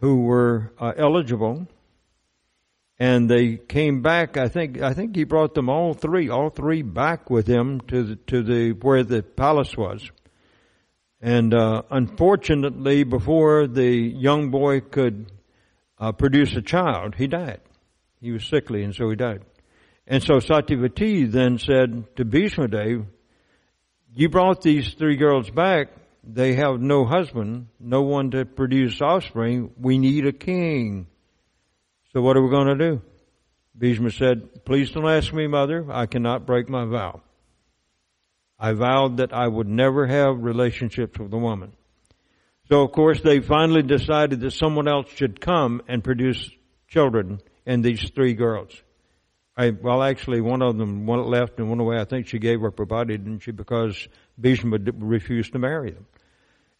[0.00, 1.66] who were uh, eligible
[2.98, 4.36] and they came back.
[4.36, 8.02] I think I think he brought them all three, all three back with him to
[8.02, 10.10] the to the where the palace was.
[11.20, 15.32] And uh, unfortunately, before the young boy could
[15.98, 17.60] uh, produce a child, he died.
[18.20, 19.42] He was sickly, and so he died.
[20.06, 23.06] And so Satyavati then said to Bhishmadev,
[24.14, 25.88] "You brought these three girls back.
[26.24, 29.72] They have no husband, no one to produce offspring.
[29.78, 31.08] We need a king."
[32.16, 33.02] So what are we going to do?
[33.76, 35.84] Bhishma said, please don't ask me, mother.
[35.92, 37.20] I cannot break my vow.
[38.58, 41.72] I vowed that I would never have relationships with a woman.
[42.70, 46.50] So of course they finally decided that someone else should come and produce
[46.88, 48.72] children and these three girls.
[49.54, 51.98] I, well, actually, one of them one left and went away.
[51.98, 53.50] I think she gave up her body, didn't she?
[53.50, 54.08] Because
[54.40, 56.06] Bhishma refused to marry them,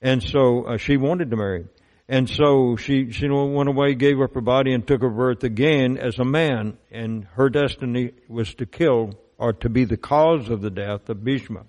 [0.01, 1.66] and so uh, she wanted to marry.
[2.09, 5.99] And so she, she went away, gave up her body, and took her birth again
[5.99, 6.79] as a man.
[6.91, 11.25] And her destiny was to kill or to be the cause of the death of
[11.25, 11.67] Bhishma.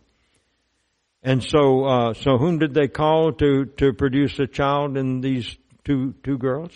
[1.24, 5.58] And so, uh, so whom did they call to, to produce a child in these
[5.84, 6.72] two, two girls?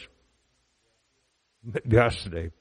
[1.66, 2.52] Vyasadeva.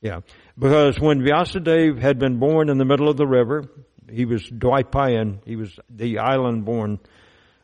[0.00, 0.20] Yeah.
[0.56, 3.64] Because when Vyasadeva had been born in the middle of the river,
[4.10, 7.00] he was Dwaipayan, he was the island born,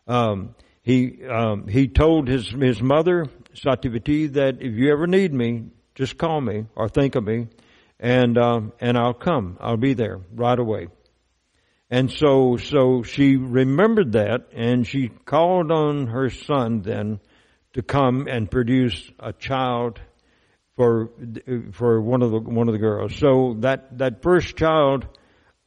[0.07, 0.55] um,
[0.85, 5.65] he um, he told his his mother Satyavati that if you ever need me,
[5.95, 7.49] just call me or think of me,
[7.99, 9.57] and um, and I'll come.
[9.61, 10.89] I'll be there right away.
[11.89, 17.19] And so so she remembered that, and she called on her son then
[17.73, 20.01] to come and produce a child
[20.77, 21.09] for
[21.73, 23.17] for one of the one of the girls.
[23.17, 25.07] So that that first child,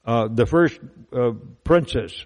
[0.06, 0.80] uh, the first
[1.12, 1.32] uh,
[1.64, 2.24] princess.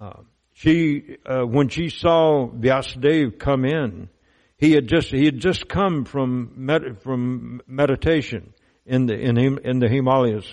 [0.00, 0.22] Uh,
[0.54, 4.08] she, uh, when she saw Vyasadeva come in,
[4.56, 8.54] he had just, he had just come from, med- from meditation
[8.86, 10.46] in the, in, him, in the Himalayas.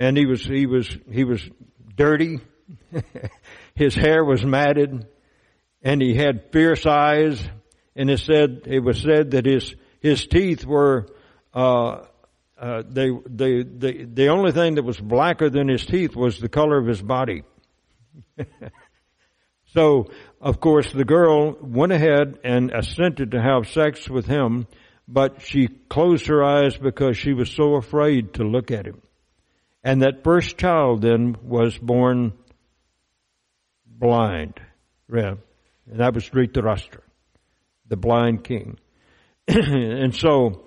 [0.00, 1.48] And he was, he was, he was
[1.96, 2.40] dirty.
[3.74, 5.06] his hair was matted
[5.82, 7.40] and he had fierce eyes
[7.96, 11.06] and it said, it was said that his, his teeth were,
[11.54, 12.02] uh,
[12.58, 16.48] uh, they, they, they, the only thing that was blacker than his teeth was the
[16.48, 17.44] color of his body.
[19.66, 20.10] so,
[20.40, 24.66] of course, the girl went ahead and assented to have sex with him,
[25.06, 29.00] but she closed her eyes because she was so afraid to look at him.
[29.82, 32.32] And that first child then was born
[33.86, 34.60] blind.
[35.12, 35.34] Yeah.
[35.90, 37.00] And that was Dhritarashtra,
[37.88, 38.78] the blind king.
[39.48, 40.66] and so,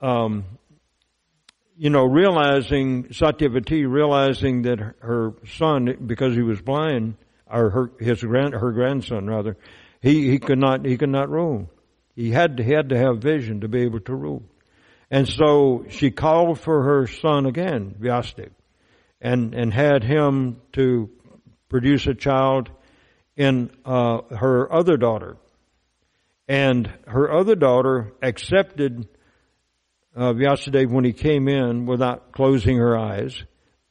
[0.00, 0.44] um,
[1.80, 7.14] you know, realizing Satyavati, realizing that her son, because he was blind,
[7.50, 9.56] or her his grand her grandson rather,
[10.02, 11.70] he he could not he could not rule.
[12.14, 14.42] He had to, he had to have vision to be able to rule,
[15.10, 18.50] and so she called for her son again, Vyasadeva,
[19.22, 21.08] and and had him to
[21.70, 22.68] produce a child
[23.38, 25.38] in uh, her other daughter,
[26.46, 29.08] and her other daughter accepted
[30.14, 33.42] uh, Vyasadeva when he came in without closing her eyes,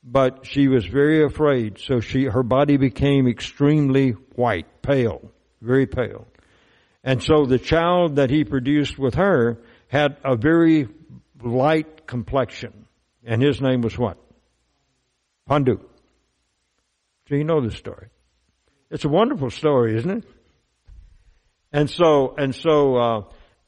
[0.03, 1.79] but she was very afraid.
[1.79, 6.27] So she, her body became extremely white, pale, very pale.
[7.03, 10.87] And so the child that he produced with her had a very
[11.41, 12.85] light complexion.
[13.23, 14.17] And his name was what?
[15.49, 15.79] Pandu.
[17.27, 18.07] So you know the story.
[18.89, 20.23] It's a wonderful story, isn't it?
[21.71, 23.21] And so, and so, uh,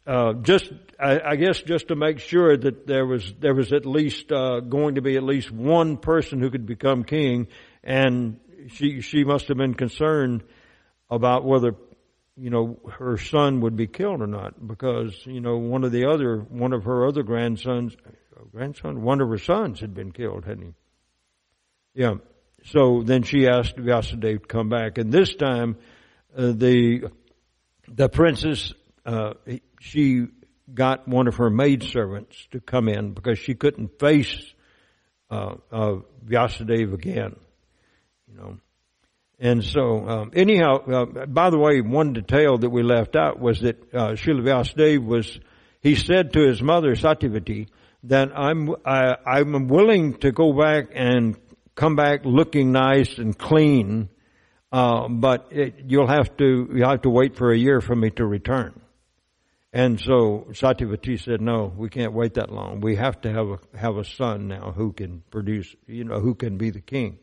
[0.05, 3.85] uh, just, I, I, guess just to make sure that there was, there was at
[3.85, 7.47] least, uh, going to be at least one person who could become king,
[7.83, 8.39] and
[8.69, 10.43] she, she must have been concerned
[11.09, 11.75] about whether,
[12.35, 16.05] you know, her son would be killed or not, because, you know, one of the
[16.05, 17.95] other, one of her other grandsons,
[18.51, 20.73] grandson, one of her sons had been killed, hadn't he?
[21.93, 22.15] Yeah.
[22.63, 25.77] So then she asked Vyasadeva to come back, and this time,
[26.35, 27.09] uh, the,
[27.87, 28.73] the princess,
[29.05, 29.33] uh,
[29.81, 30.27] she
[30.71, 34.53] got one of her maidservants to come in because she couldn't face
[35.31, 37.35] uh, uh, Vyasadeva again,
[38.27, 38.57] you know.
[39.39, 43.61] And so, um, anyhow, uh, by the way, one detail that we left out was
[43.61, 45.39] that uh, Srila Vyasadeva was,
[45.81, 47.67] he said to his mother, Satyavati,
[48.03, 51.35] that I'm, I, I'm willing to go back and
[51.73, 54.09] come back looking nice and clean,
[54.71, 58.11] uh, but it, you'll have to, you have to wait for a year for me
[58.11, 58.79] to return.
[59.73, 62.81] And so Satyavati said, no, we can't wait that long.
[62.81, 66.35] We have to have a, have a son now who can produce, you know, who
[66.35, 67.19] can be the king.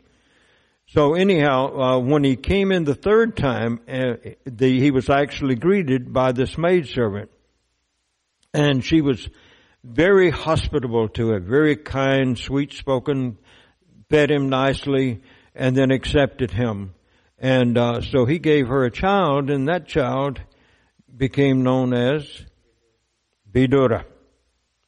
[0.86, 4.14] So anyhow, uh, when he came in the third time, uh,
[4.46, 7.30] the, he was actually greeted by this maidservant.
[8.54, 9.28] And she was
[9.84, 13.36] very hospitable to him, very kind, sweet spoken,
[14.08, 15.20] fed him nicely,
[15.54, 16.94] and then accepted him.
[17.38, 20.40] And uh, so he gave her a child, and that child
[21.18, 22.44] became known as
[23.52, 24.04] Vidura.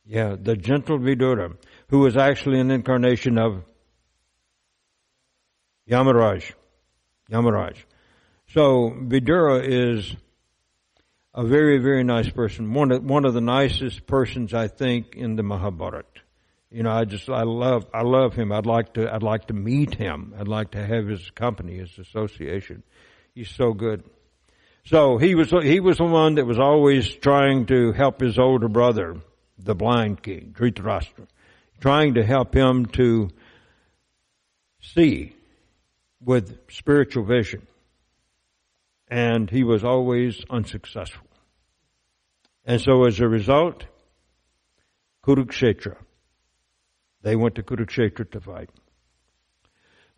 [0.06, 1.56] Yeah, the gentle Vidura,
[1.88, 3.64] who was actually an incarnation of
[5.88, 6.52] Yamaraj.
[7.30, 7.76] Yamaraj.
[8.48, 10.14] So Vidura is
[11.34, 12.72] a very, very nice person.
[12.72, 16.06] One of, one of the nicest persons I think in the Mahabharata.
[16.70, 18.52] You know, I just, I love, I love him.
[18.52, 20.34] I'd like to, I'd like to meet him.
[20.38, 22.84] I'd like to have his company, his association.
[23.34, 24.04] He's so good.
[24.84, 28.68] So he was, he was the one that was always trying to help his older
[28.68, 29.16] brother,
[29.58, 31.26] the blind king, Dhritarashtra,
[31.80, 33.30] trying to help him to
[34.80, 35.34] see
[36.20, 37.66] with spiritual vision.
[39.08, 41.26] And he was always unsuccessful.
[42.64, 43.84] And so as a result,
[45.24, 45.96] Kurukshetra,
[47.22, 48.70] they went to Kurukshetra to fight.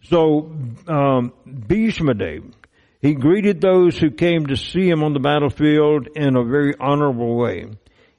[0.04, 0.52] So,
[0.88, 2.44] um, Bhishma Dev,
[3.02, 7.36] he greeted those who came to see him on the battlefield in a very honorable
[7.36, 7.66] way.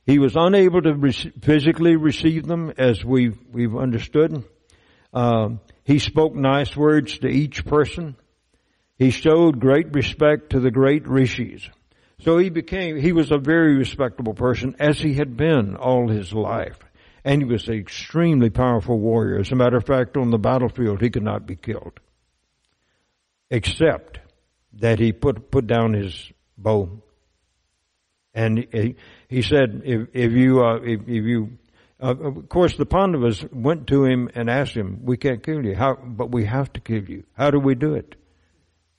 [0.05, 4.43] He was unable to re- physically receive them as we've, we've understood.
[5.13, 5.51] Uh,
[5.85, 8.17] he spoke nice words to each person.
[8.97, 11.69] He showed great respect to the great rishis.
[12.19, 16.33] So he became, he was a very respectable person as he had been all his
[16.33, 16.77] life.
[17.23, 19.39] And he was an extremely powerful warrior.
[19.39, 22.01] As a matter of fact, on the battlefield, he could not be killed.
[23.49, 24.19] Except
[24.79, 27.01] that he put put down his bow,
[28.33, 28.95] and he,
[29.27, 31.57] he said, "If, if you uh, if, if you."
[32.01, 35.75] Uh, of course, the Pandavas went to him and asked him, "We can't kill you,
[35.75, 37.23] how, but we have to kill you.
[37.33, 38.15] How do we do it?"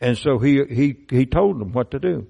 [0.01, 2.27] And so he he he told them what to do.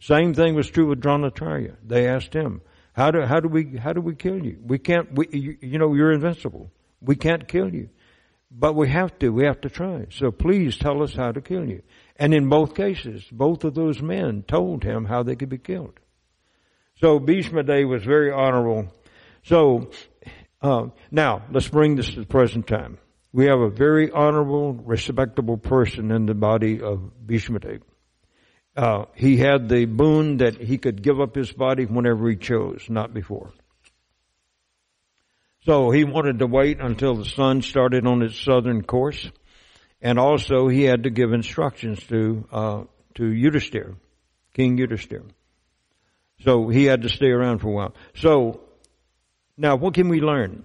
[0.00, 1.76] Same thing was true with Dronacharya.
[1.84, 2.60] They asked him,
[2.92, 4.58] "How do how do we how do we kill you?
[4.64, 5.14] We can't.
[5.14, 6.70] We, you, you know you're invincible.
[7.00, 7.88] We can't kill you,
[8.50, 9.30] but we have to.
[9.30, 10.06] We have to try.
[10.10, 11.82] So please tell us how to kill you."
[12.18, 16.00] And in both cases, both of those men told him how they could be killed.
[16.96, 18.92] So Bhishma Dev was very honorable.
[19.44, 19.90] So
[20.60, 22.98] uh, now let's bring this to the present time.
[23.32, 27.82] We have a very honorable, respectable person in the body of Bhishma Dev.
[28.76, 32.86] Uh, he had the boon that he could give up his body whenever he chose,
[32.88, 33.52] not before.
[35.64, 39.30] So he wanted to wait until the sun started on its southern course
[40.00, 42.84] and also he had to give instructions to uh,
[43.14, 43.96] to Yudhisthira,
[44.54, 45.28] King Yudhisthira.
[46.40, 47.94] So he had to stay around for a while.
[48.14, 48.60] So
[49.56, 50.64] now, what can we learn?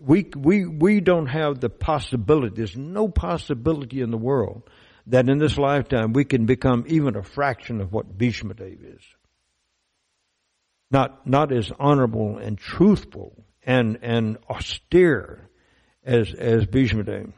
[0.00, 2.56] We we we don't have the possibility.
[2.56, 4.62] There's no possibility in the world
[5.06, 9.02] that in this lifetime we can become even a fraction of what Bhishma Dev is.
[10.90, 15.50] Not not as honorable and truthful and and austere
[16.04, 17.32] as as Bhishma Dev.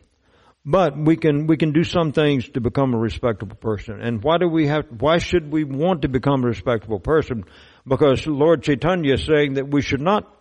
[0.67, 4.01] But we can, we can do some things to become a respectable person.
[4.01, 7.45] And why do we have, why should we want to become a respectable person?
[7.87, 10.35] Because Lord Chaitanya is saying that we should not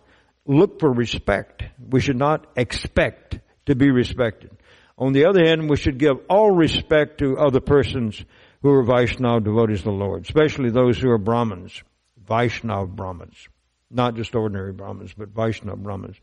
[0.46, 1.62] look for respect.
[1.90, 4.50] We should not expect to be respected.
[4.96, 8.24] On the other hand, we should give all respect to other persons
[8.62, 11.82] who are Vaishnava devotees of the Lord, especially those who are Brahmins,
[12.16, 13.48] Vaishnava Brahmins,
[13.90, 16.16] not just ordinary Brahmins, but Vaishnava Brahmins.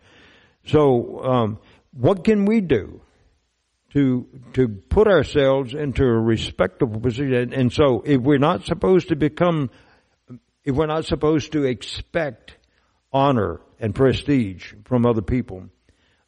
[0.65, 1.59] So, um,
[1.91, 3.01] what can we do
[3.93, 7.53] to to put ourselves into a respectable position?
[7.53, 9.69] And so, if we're not supposed to become,
[10.63, 12.55] if we're not supposed to expect
[13.11, 15.69] honor and prestige from other people,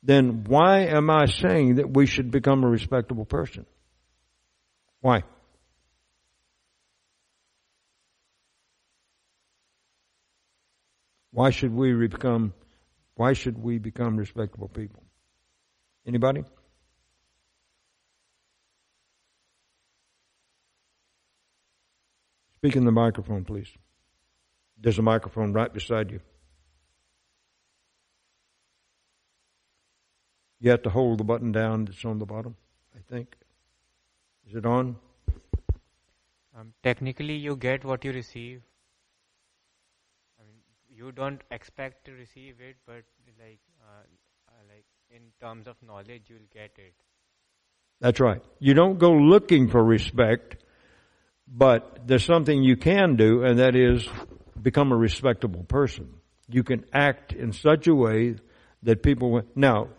[0.01, 3.66] then why am I saying that we should become a respectable person?
[4.99, 5.24] Why?
[11.32, 12.53] Why should we become
[13.16, 15.03] why should we become respectable people?
[16.05, 16.43] Anybody?
[22.64, 23.68] Speak in the microphone, please.
[24.80, 26.22] There's a microphone right beside you.
[30.61, 32.55] You have to hold the button down that's on the bottom,
[32.95, 33.36] I think.
[34.47, 34.95] Is it on?
[36.57, 38.61] Um, technically, you get what you receive.
[40.39, 43.03] I mean, you don't expect to receive it, but
[43.41, 44.03] like, uh,
[44.47, 46.93] uh, like in terms of knowledge, you'll get it.
[47.99, 48.41] That's right.
[48.59, 50.62] You don't go looking for respect,
[51.47, 54.07] but there's something you can do, and that is
[54.61, 56.09] become a respectable person.
[56.49, 58.35] You can act in such a way
[58.83, 59.43] that people.
[59.55, 59.89] Now,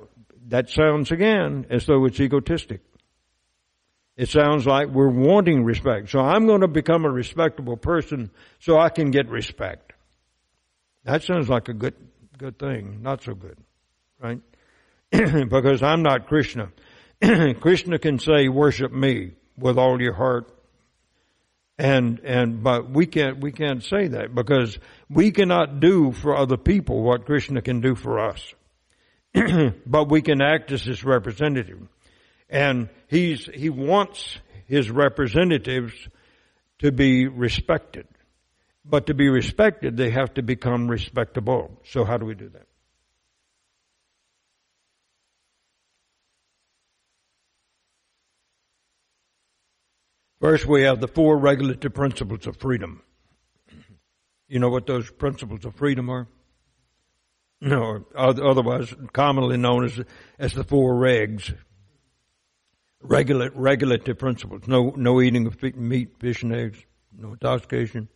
[0.49, 2.81] that sounds again as though it's egotistic.
[4.17, 6.11] It sounds like we're wanting respect.
[6.11, 8.31] So I'm going to become a respectable person
[8.61, 9.93] so I can get respect.
[11.05, 11.95] That sounds like a good,
[12.39, 13.03] good thing.
[13.03, 13.59] Not so good.
[14.21, 14.41] Right?
[15.11, 16.71] because I'm not Krishna.
[17.61, 20.49] Krishna can say, worship me with all your heart.
[21.77, 24.79] And, and, but we can't, we can't say that because
[25.11, 28.55] we cannot do for other people what Krishna can do for us.
[29.87, 31.81] but we can act as his representative.
[32.49, 35.93] And he's, he wants his representatives
[36.79, 38.07] to be respected.
[38.85, 41.81] But to be respected, they have to become respectable.
[41.85, 42.67] So how do we do that?
[50.45, 53.01] First, we have the four regulative principles of freedom.
[54.47, 56.29] You know what those principles of freedom are?
[57.63, 59.99] or otherwise commonly known as
[60.39, 61.57] as the four regs.
[63.01, 64.65] Regulate regulative principles.
[64.67, 66.79] No no eating of meat, fish, and eggs.
[67.17, 68.11] No intoxication.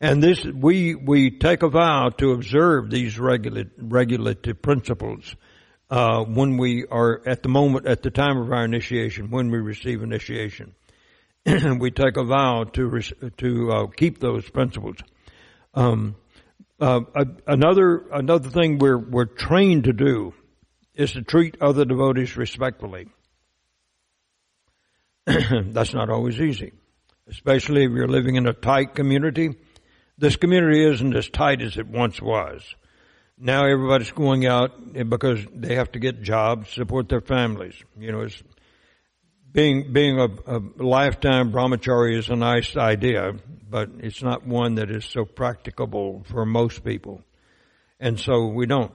[0.00, 5.34] And this we we take a vow to observe these regulate, regulative principles
[5.90, 9.58] uh, when we are at the moment at the time of our initiation when we
[9.58, 10.72] receive initiation.
[11.78, 13.00] we take a vow to
[13.36, 14.96] to uh, keep those principles.
[15.74, 16.16] Um,
[16.80, 17.00] uh,
[17.46, 20.32] another another thing we're we're trained to do
[20.94, 23.08] is to treat other devotees respectfully.
[25.26, 26.72] That's not always easy,
[27.28, 29.54] especially if you're living in a tight community.
[30.16, 32.62] This community isn't as tight as it once was.
[33.36, 37.74] Now everybody's going out because they have to get jobs, support their families.
[37.98, 38.42] You know, it's
[39.54, 43.34] being being a, a, lifetime brahmachari is a nice idea,
[43.70, 47.22] but it's not one that is so practicable for most people,
[48.00, 48.92] and so we don't.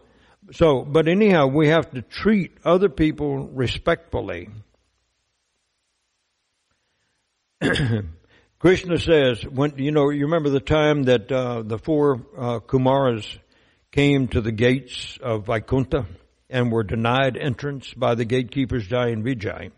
[0.51, 4.49] So, but anyhow, we have to treat other people respectfully.
[8.59, 13.25] Krishna says, when you know, you remember the time that uh, the four uh, Kumaras
[13.91, 16.05] came to the gates of Vaikuntha
[16.49, 19.71] and were denied entrance by the gatekeepers Jai and Vijay.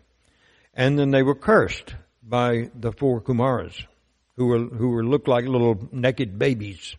[0.74, 3.86] And then they were cursed by the four Kumaras,
[4.36, 6.96] who were, who were looked like little naked babies.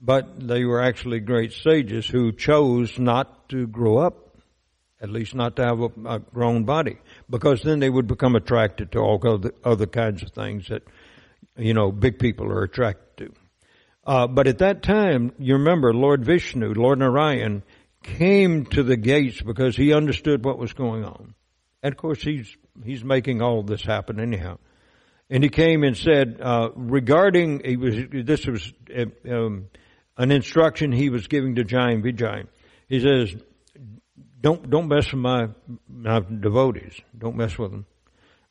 [0.00, 4.36] But they were actually great sages who chose not to grow up,
[5.00, 6.98] at least not to have a, a grown body,
[7.28, 10.82] because then they would become attracted to all other, other kinds of things that,
[11.56, 13.32] you know, big people are attracted to.
[14.04, 17.62] Uh, but at that time, you remember Lord Vishnu, Lord Narayan,
[18.02, 21.34] came to the gates because he understood what was going on.
[21.82, 24.58] And of course, he's he's making all this happen anyhow.
[25.30, 29.68] And he came and said, uh, regarding, he was, this was uh, um,
[30.18, 32.46] an instruction he was giving to Jai and Vijay.
[32.86, 33.34] He says,
[34.38, 35.48] don't, don't mess with my,
[35.88, 37.00] my devotees.
[37.16, 37.86] Don't mess with them.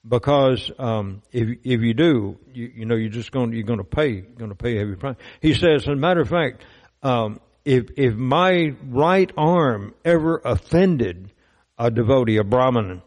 [0.07, 3.83] Because, um, if, if you do, you, you know, you're just going, you're going to
[3.83, 5.17] pay, going to pay heavy price.
[5.39, 6.63] He says, as a matter of fact,
[7.03, 11.31] um, if, if my right arm ever offended
[11.77, 13.03] a devotee, a Brahmin,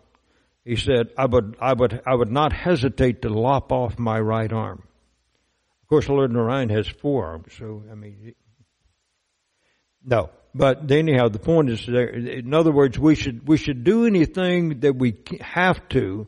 [0.64, 4.52] he said, I would, I would, I would not hesitate to lop off my right
[4.52, 4.82] arm.
[5.82, 8.34] Of course, Lord Narayan has four arms, so, I mean,
[10.02, 10.30] no.
[10.54, 12.08] but anyhow, the point is there.
[12.08, 16.26] In other words, we should we should do anything that we have to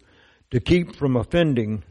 [0.51, 1.84] to keep from offending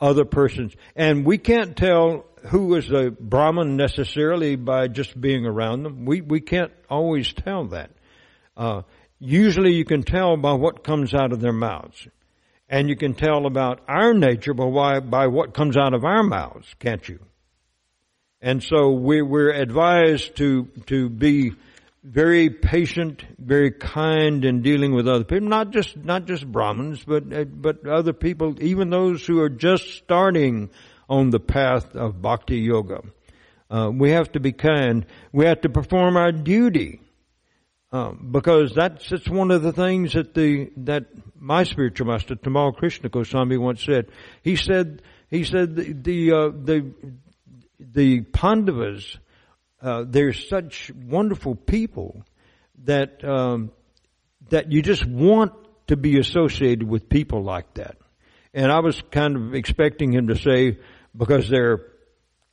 [0.00, 5.82] other persons, and we can't tell who is a Brahmin necessarily by just being around
[5.82, 6.04] them.
[6.04, 7.90] We we can't always tell that.
[8.56, 8.82] Uh,
[9.18, 12.06] usually, you can tell by what comes out of their mouths,
[12.68, 16.22] and you can tell about our nature by why, by what comes out of our
[16.22, 17.18] mouths, can't you?
[18.40, 21.52] And so we, we're advised to to be
[22.04, 25.48] very patient, very kind in dealing with other people.
[25.48, 29.94] Not just not just Brahmins, but uh, but other people, even those who are just
[29.96, 30.70] starting
[31.08, 33.02] on the path of bhakti yoga.
[33.70, 35.04] Uh, we have to be kind.
[35.32, 37.00] We have to perform our duty.
[37.90, 41.06] Uh, because that's, that's one of the things that the, that
[41.38, 44.10] my spiritual master, Tamal Krishna Goswami once said.
[44.42, 46.92] He said, he said the, the, uh, the,
[47.80, 49.18] the Pandavas,
[49.80, 52.22] uh, they're such wonderful people
[52.84, 53.70] that, um,
[54.50, 55.52] that you just want
[55.86, 57.96] to be associated with people like that.
[58.52, 60.78] And I was kind of expecting him to say,
[61.16, 61.86] because they're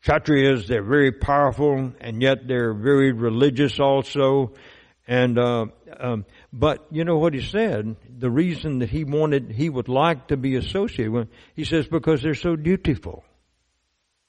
[0.05, 4.53] Kshatriyas, they're very powerful, and yet they're very religious also.
[5.07, 5.67] And, uh,
[5.99, 7.95] um, but you know what he said?
[8.17, 12.23] The reason that he wanted, he would like to be associated with, he says, because
[12.23, 13.23] they're so dutiful.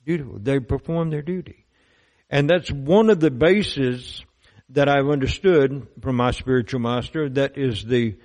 [0.05, 0.39] Dutiful.
[0.39, 1.65] They perform their duty.
[2.29, 4.25] And that's one of the bases
[4.71, 8.17] that I've understood from my spiritual master that is the,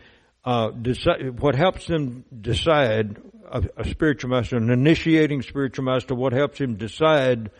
[0.43, 6.34] uh, deci- what helps them decide a, a spiritual master, an initiating spiritual master, what
[6.34, 7.52] helps him decide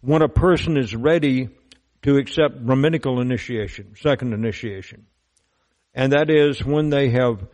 [0.00, 1.50] when a person is ready
[2.02, 5.06] to accept Brahminical initiation, second initiation.
[5.94, 7.46] And that is when they have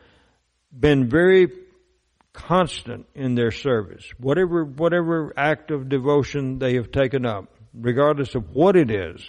[0.73, 1.49] been very
[2.33, 4.05] constant in their service.
[4.19, 9.21] Whatever, whatever act of devotion they have taken up, regardless of what it is,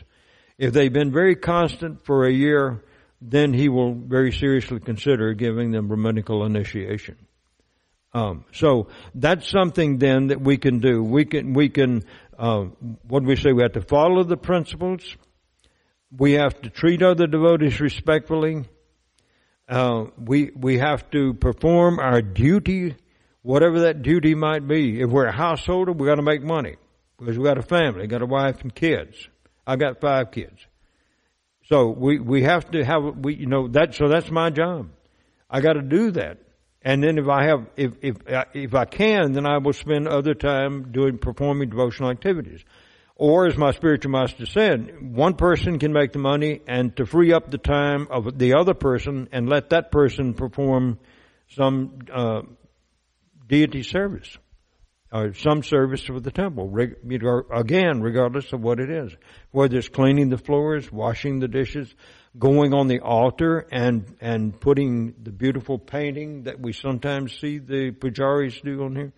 [0.58, 2.84] if they've been very constant for a year,
[3.22, 7.18] then he will very seriously consider giving them Brahminical initiation.
[8.14, 11.04] Um, so that's something then that we can do.
[11.04, 12.04] We can we can
[12.40, 12.68] uh,
[13.08, 13.52] what we say?
[13.52, 15.18] We have to follow the principles.
[16.10, 18.64] We have to treat other devotees respectfully.
[19.68, 22.96] Uh, we we have to perform our duty,
[23.42, 25.02] whatever that duty might be.
[25.02, 26.78] If we're a householder, we got to make money
[27.18, 29.28] because we got a family, got a wife and kids.
[29.68, 30.66] I got five kids,
[31.68, 34.90] so we we have to have we you know that so that's my job.
[35.50, 36.38] I got to do that.
[36.82, 38.18] And then if I have, if, if,
[38.54, 42.64] if I can, then I will spend other time doing, performing devotional activities.
[43.16, 47.34] Or as my spiritual master said, one person can make the money and to free
[47.34, 51.00] up the time of the other person and let that person perform
[51.50, 52.44] some, uh,
[53.46, 54.38] deity service.
[55.12, 56.74] Or some service for the temple.
[57.52, 59.14] Again, regardless of what it is.
[59.52, 61.94] Whether it's cleaning the floors, washing the dishes,
[62.38, 67.92] going on the altar and and putting the beautiful painting that we sometimes see the
[67.92, 69.14] pujaris do on here.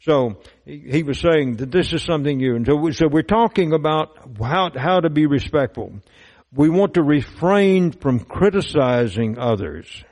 [0.00, 3.72] So he was saying that this is something new, and so, we, so we're talking
[3.72, 5.92] about how how to be respectful.
[6.52, 10.04] We want to refrain from criticizing others.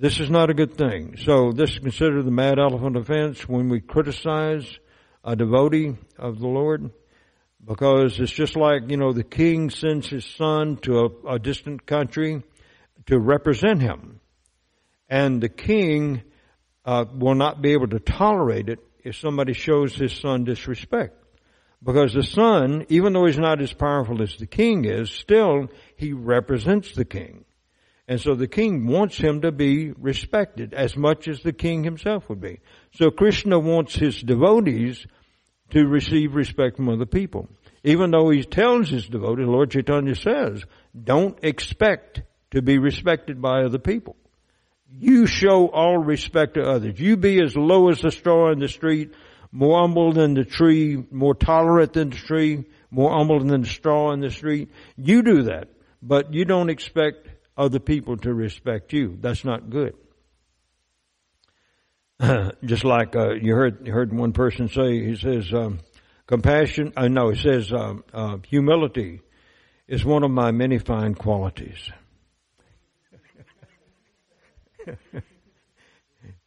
[0.00, 1.16] This is not a good thing.
[1.18, 4.78] So this is considered the mad elephant offense when we criticize
[5.24, 6.92] a devotee of the Lord
[7.68, 11.84] because it's just like, you know, the king sends his son to a, a distant
[11.84, 12.42] country
[13.06, 14.20] to represent him.
[15.06, 16.22] And the king
[16.86, 21.22] uh, will not be able to tolerate it if somebody shows his son disrespect.
[21.84, 26.14] Because the son, even though he's not as powerful as the king is, still he
[26.14, 27.44] represents the king.
[28.08, 32.30] And so the king wants him to be respected as much as the king himself
[32.30, 32.60] would be.
[32.94, 35.06] So Krishna wants his devotees
[35.70, 37.48] to receive respect from other people.
[37.84, 40.64] Even though he tells his devotees, Lord Chaitanya says,
[41.00, 44.16] don't expect to be respected by other people.
[44.90, 46.98] You show all respect to others.
[46.98, 49.12] You be as low as the straw in the street,
[49.52, 54.12] more humble than the tree, more tolerant than the tree, more humble than the straw
[54.12, 54.70] in the street.
[54.96, 55.68] You do that,
[56.02, 59.18] but you don't expect other people to respect you.
[59.20, 59.94] That's not good.
[62.64, 65.78] just like uh, you heard heard one person say, he says, um,
[66.26, 66.92] compassion.
[66.96, 69.20] Uh, no, he says uh, uh, humility
[69.86, 71.90] is one of my many fine qualities.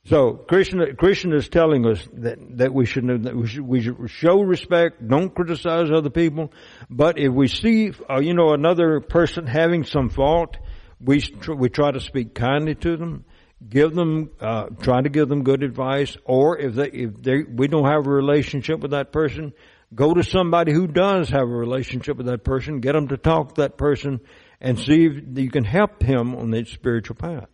[0.06, 4.10] so Krishna, Krishna is telling us that that we should that we should, we should
[4.10, 6.52] show respect, don't criticize other people,
[6.90, 10.58] but if we see uh, you know another person having some fault,
[11.00, 13.24] we we try to speak kindly to them
[13.68, 17.68] give them, uh, try to give them good advice, or if they, if they, we
[17.68, 19.54] don't have a relationship with that person,
[19.94, 23.56] Go to somebody who does have a relationship with that person, get them to talk
[23.56, 24.22] to that person,
[24.62, 27.50] and see if you can help him on that spiritual path.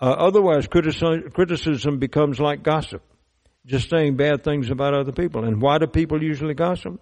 [0.00, 3.02] Uh, otherwise, criticism, criticism becomes like gossip,
[3.64, 5.44] just saying bad things about other people.
[5.44, 7.00] And why do people usually gossip?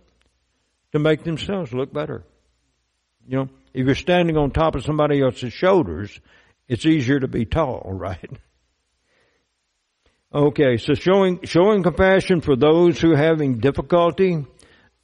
[0.93, 2.25] To make themselves look better.
[3.27, 6.21] You know, if you're standing on top of somebody else's shoulders,
[6.69, 8.31] it's easier to be tall, right?
[10.35, 14.45] Okay, so showing showing compassion for those who are having difficulty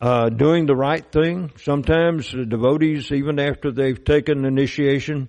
[0.00, 1.52] uh, doing the right thing.
[1.58, 5.28] Sometimes the devotees, even after they've taken initiation,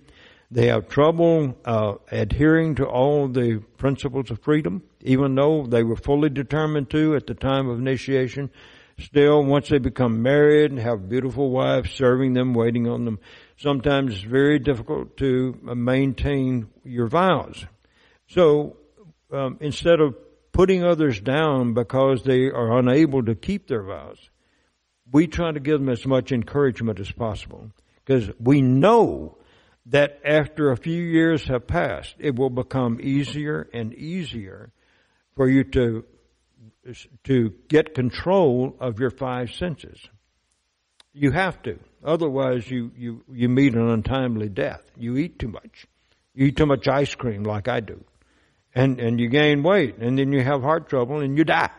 [0.49, 5.95] they have trouble uh, adhering to all the principles of freedom, even though they were
[5.95, 8.49] fully determined to at the time of initiation.
[8.99, 13.19] Still, once they become married and have beautiful wives serving them, waiting on them,
[13.57, 17.63] sometimes it's very difficult to maintain your vows.
[18.27, 18.77] So,
[19.33, 20.15] um, instead of
[20.51, 24.29] putting others down because they are unable to keep their vows,
[25.11, 27.71] we try to give them as much encouragement as possible
[28.05, 29.37] because we know
[29.87, 34.71] that after a few years have passed, it will become easier and easier
[35.35, 36.05] for you to
[37.23, 39.97] to get control of your five senses.
[41.13, 41.79] You have to.
[42.03, 44.81] Otherwise you, you, you meet an untimely death.
[44.97, 45.85] You eat too much.
[46.33, 48.03] You eat too much ice cream like I do.
[48.75, 51.69] And, and you gain weight and then you have heart trouble and you die.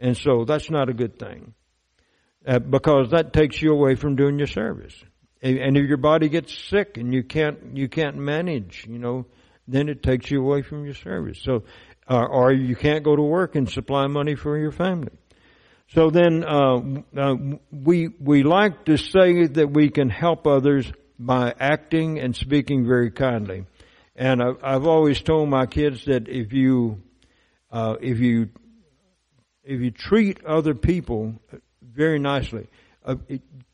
[0.00, 1.54] And so that's not a good thing
[2.46, 4.94] uh, because that takes you away from doing your service.
[5.40, 9.26] And if your body gets sick and you can't you can't manage, you know,
[9.68, 11.38] then it takes you away from your service.
[11.42, 11.62] So,
[12.10, 15.12] uh, or you can't go to work and supply money for your family.
[15.94, 16.80] So then uh,
[17.16, 17.36] uh,
[17.70, 20.90] we we like to say that we can help others
[21.20, 23.64] by acting and speaking very kindly.
[24.18, 27.00] And I've, I've always told my kids that if you
[27.70, 28.50] uh, if you
[29.62, 31.34] if you treat other people
[31.82, 32.66] very nicely.
[33.04, 33.14] Uh,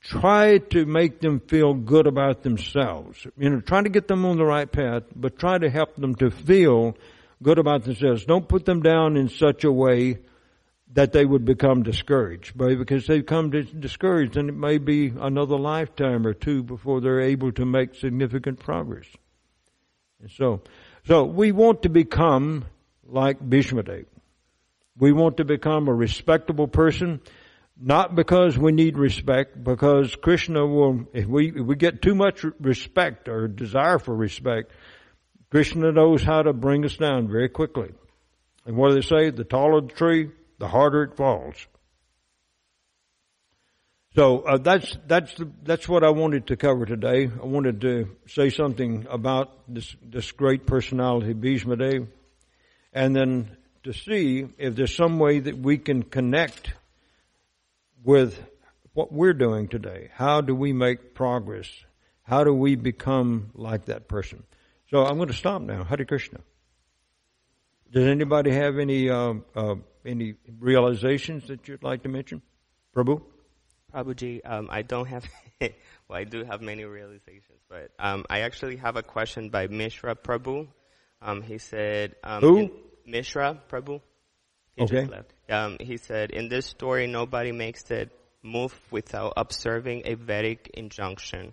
[0.01, 3.27] try to make them feel good about themselves.
[3.39, 6.15] You know, try to get them on the right path, but try to help them
[6.17, 6.97] to feel
[7.43, 8.25] good about themselves.
[8.25, 10.19] Don't put them down in such a way
[10.93, 12.57] that they would become discouraged.
[12.57, 17.51] Because they become discouraged, and it may be another lifetime or two before they're able
[17.53, 19.07] to make significant progress.
[20.29, 20.63] So,
[21.07, 22.65] so we want to become
[23.07, 24.07] like Bhishmadev.
[24.99, 27.21] We want to become a respectable person
[27.81, 32.45] not because we need respect, because Krishna will, if we, if we get too much
[32.61, 34.73] respect or desire for respect,
[35.51, 37.93] Krishna knows how to bring us down very quickly.
[38.65, 39.31] And what do they say?
[39.31, 41.67] The taller the tree, the harder it falls.
[44.15, 47.27] So uh, that's that's the, that's what I wanted to cover today.
[47.27, 52.07] I wanted to say something about this this great personality, Bhishma
[52.93, 56.73] and then to see if there's some way that we can connect
[58.05, 58.41] with
[58.93, 60.11] what we're doing today.
[60.15, 61.69] How do we make progress?
[62.23, 64.45] How do we become like that person?
[64.91, 65.83] So I'm going to stop now.
[65.83, 66.39] Hare Krishna.
[67.93, 69.75] Does anybody have any uh, uh,
[70.07, 72.43] any realizations that you'd like to mention,
[72.95, 73.34] Prabhu?
[73.95, 75.25] Prabhuji, um, I don't have.
[75.61, 75.71] well,
[76.19, 80.67] I do have many realizations, but um, I actually have a question by Mishra Prabhu.
[81.23, 82.71] Um, he said, um, "Who?"
[83.07, 84.01] Mishra Prabhu.
[84.77, 85.09] He okay.
[85.49, 88.11] Um, he said, in this story, nobody makes it
[88.43, 91.53] move without observing a Vedic injunction,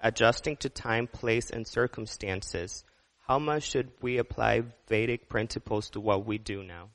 [0.00, 2.84] adjusting to time, place, and circumstances.
[3.26, 6.88] How much should we apply Vedic principles to what we do now?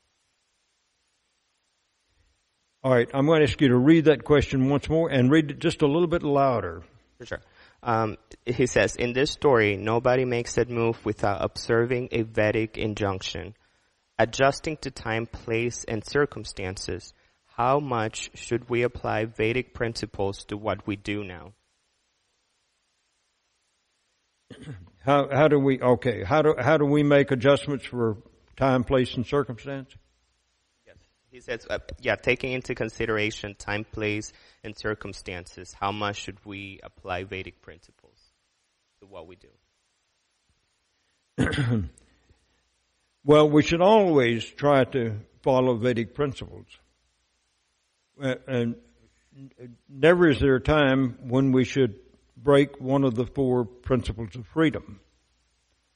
[2.82, 5.52] All right, I'm going to ask you to read that question once more and read
[5.52, 6.84] it just a little bit louder.
[7.18, 7.42] For sure.
[7.84, 13.54] Um, he says, in this story, nobody makes that move without observing a Vedic injunction,
[14.18, 17.14] adjusting to time, place, and circumstances,
[17.58, 21.52] how much should we apply Vedic principles to what we do now?
[25.04, 28.18] How, how do we, okay, how do, how do we make adjustments for
[28.56, 29.94] time, place, and circumstance?
[31.32, 36.80] He says, uh, yeah, taking into consideration time, place, and circumstances, how much should we
[36.84, 38.18] apply Vedic principles
[39.00, 39.38] to what we
[41.38, 41.84] do?
[43.26, 46.66] Well, we should always try to follow Vedic principles.
[48.18, 48.76] And
[49.88, 52.00] never is there a time when we should
[52.38, 55.00] break one of the four principles of freedom.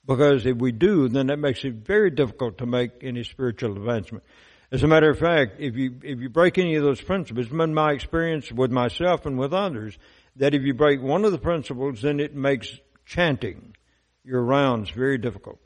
[0.05, 4.25] Because if we do, then that makes it very difficult to make any spiritual advancement.
[4.73, 7.55] As a matter of fact, if you, if you break any of those principles, it's
[7.55, 9.95] been my experience with myself and with others,
[10.37, 13.75] that if you break one of the principles, then it makes chanting
[14.23, 15.59] your rounds very difficult.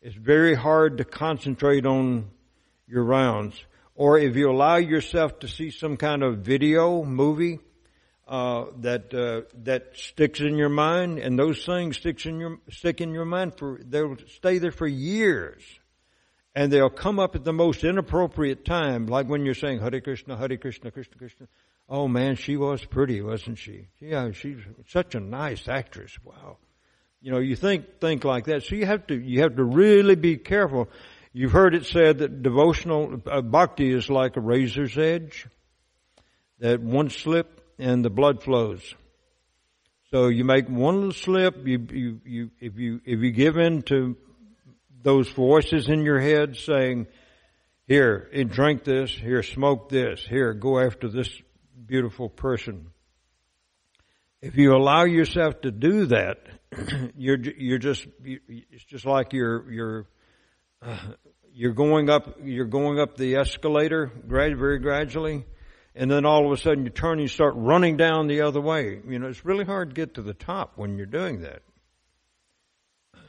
[0.00, 2.30] It's very hard to concentrate on
[2.86, 3.60] your rounds.
[3.98, 7.58] or if you allow yourself to see some kind of video movie
[8.28, 13.00] uh, that uh, that sticks in your mind, and those things sticks in your stick
[13.00, 15.62] in your mind for they'll stay there for years,
[16.58, 20.36] and they'll come up at the most inappropriate time, like when you're saying Hare Krishna,
[20.36, 21.46] Hare Krishna, Krishna Krishna.
[21.88, 23.86] Oh man, she was pretty, wasn't she?
[24.00, 26.18] Yeah, she's such a nice actress.
[26.24, 26.56] Wow.
[27.20, 28.64] You know, you think think like that.
[28.64, 30.88] So you have to you have to really be careful.
[31.32, 35.46] You've heard it said that devotional uh, bhakti is like a razor's edge.
[36.58, 38.96] That one slip and the blood flows.
[40.10, 41.64] So you make one little slip.
[41.64, 44.16] You you you if you if you give in to
[45.02, 47.06] those voices in your head saying,
[47.86, 49.10] "Here, drink this.
[49.10, 50.24] Here, smoke this.
[50.28, 51.30] Here, go after this
[51.86, 52.90] beautiful person."
[54.40, 56.38] If you allow yourself to do that,
[57.16, 60.06] you're you're just it's just like you're you're
[60.80, 60.98] uh,
[61.52, 65.44] you're going up you're going up the escalator very gradually,
[65.96, 68.60] and then all of a sudden you turn and you start running down the other
[68.60, 69.00] way.
[69.08, 71.62] You know it's really hard to get to the top when you're doing that.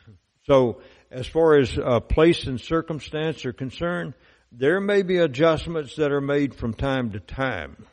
[0.46, 0.82] So
[1.12, 4.14] as far as uh, place and circumstance are concerned,
[4.52, 7.86] there may be adjustments that are made from time to time,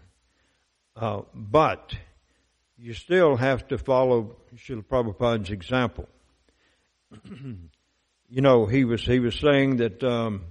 [0.96, 1.94] uh, but
[2.78, 6.08] you still have to follow Srila Prabhupada's example.
[7.30, 10.42] you know, he was he was saying that um,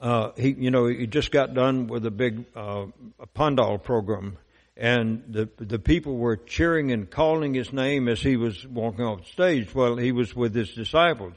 [0.00, 2.86] uh, he you know he just got done with a big uh,
[3.34, 4.38] Pandal program,
[4.76, 9.20] and the the people were cheering and calling his name as he was walking off
[9.20, 9.74] the stage.
[9.74, 11.34] Well, he was with his disciples,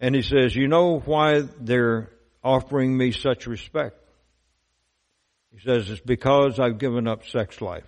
[0.00, 2.10] and he says, "You know why they're
[2.42, 3.96] offering me such respect?"
[5.54, 7.86] He says, it's because I've given up sex life.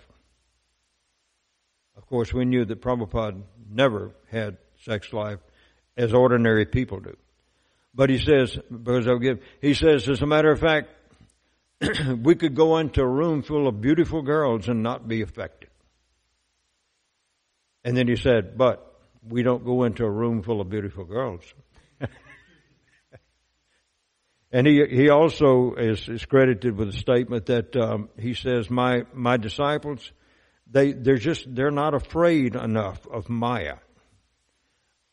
[1.97, 5.39] Of course, we knew that Prabhupada never had sex life
[5.97, 7.17] as ordinary people do.
[7.93, 10.91] But he says, because I've given, he says, as a matter of fact,
[12.23, 15.69] we could go into a room full of beautiful girls and not be affected.
[17.83, 18.83] And then he said, but
[19.27, 21.43] we don't go into a room full of beautiful girls.
[24.51, 29.03] And he he also is, is credited with a statement that um, he says, "My
[29.13, 30.11] my disciples,
[30.69, 33.77] they they're just they're not afraid enough of Maya.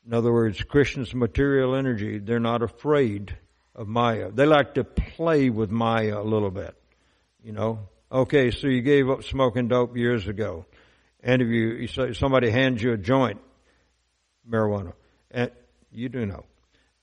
[0.06, 2.18] In other words, Krishna's material energy.
[2.18, 3.36] They're not afraid
[3.74, 4.30] of Maya.
[4.30, 6.74] They like to play with Maya a little bit.
[7.42, 10.66] You know, okay, so you gave up smoking dope years ago,
[11.22, 13.40] and if you, somebody hands you a joint,
[14.48, 14.92] marijuana,
[15.30, 15.50] and
[15.92, 16.44] you do know."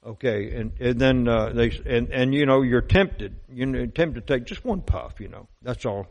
[0.03, 4.33] Okay, and, and then uh, they and and you know you're tempted, you're tempted to
[4.33, 5.19] take just one puff.
[5.19, 6.07] You know that's all.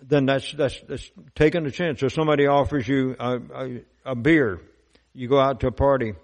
[0.00, 2.02] Then that's that's that's taking a chance.
[2.02, 4.62] Or somebody offers you a, a, a beer,
[5.12, 6.14] you go out to a party,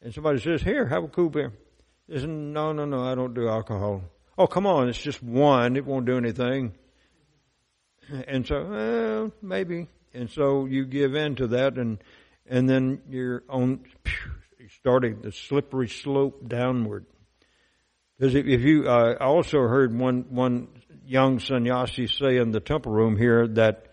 [0.00, 1.52] and somebody says, "Here, have a cool beer."
[2.08, 4.02] Says, no, no, no, I don't do alcohol.
[4.38, 5.76] Oh, come on, it's just one.
[5.76, 6.74] It won't do anything.
[8.28, 9.88] And so, well, maybe.
[10.14, 11.98] And so you give in to that, and
[12.46, 13.80] and then you're on.
[14.80, 17.06] Starting the slippery slope downward.
[18.18, 20.68] Because if, if you, uh, I also heard one one
[21.06, 23.86] young sannyasi say in the temple room here that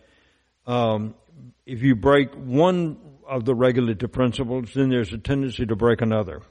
[0.66, 1.14] um,
[1.66, 2.98] if you break one
[3.28, 6.42] of the regulative principles, then there's a tendency to break another.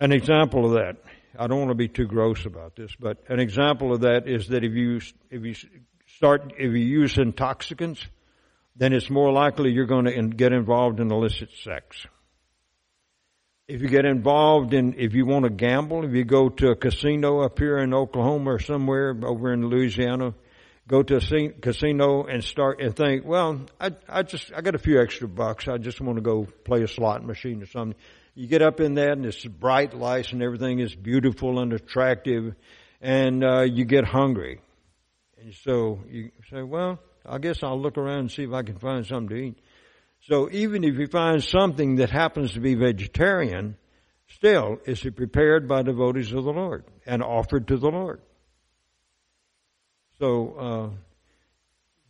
[0.00, 0.96] An example of that,
[1.38, 4.48] I don't want to be too gross about this, but an example of that is
[4.48, 5.54] that if you if you
[6.06, 8.04] start if you use intoxicants,
[8.76, 12.06] then it's more likely you're going to get involved in illicit sex.
[13.66, 16.76] If you get involved in, if you want to gamble, if you go to a
[16.76, 20.34] casino up here in Oklahoma or somewhere over in Louisiana,
[20.86, 24.78] go to a casino and start and think, well, I, I just, I got a
[24.78, 25.66] few extra bucks.
[25.66, 27.98] I just want to go play a slot machine or something.
[28.34, 32.54] You get up in that and it's bright lights and everything is beautiful and attractive
[33.00, 34.60] and, uh, you get hungry.
[35.40, 38.78] And so you say, well, I guess I'll look around and see if I can
[38.78, 39.58] find something to eat.
[40.22, 43.76] So even if you find something that happens to be vegetarian,
[44.28, 48.20] still is it prepared by devotees of the Lord and offered to the Lord.
[50.18, 50.90] So, uh,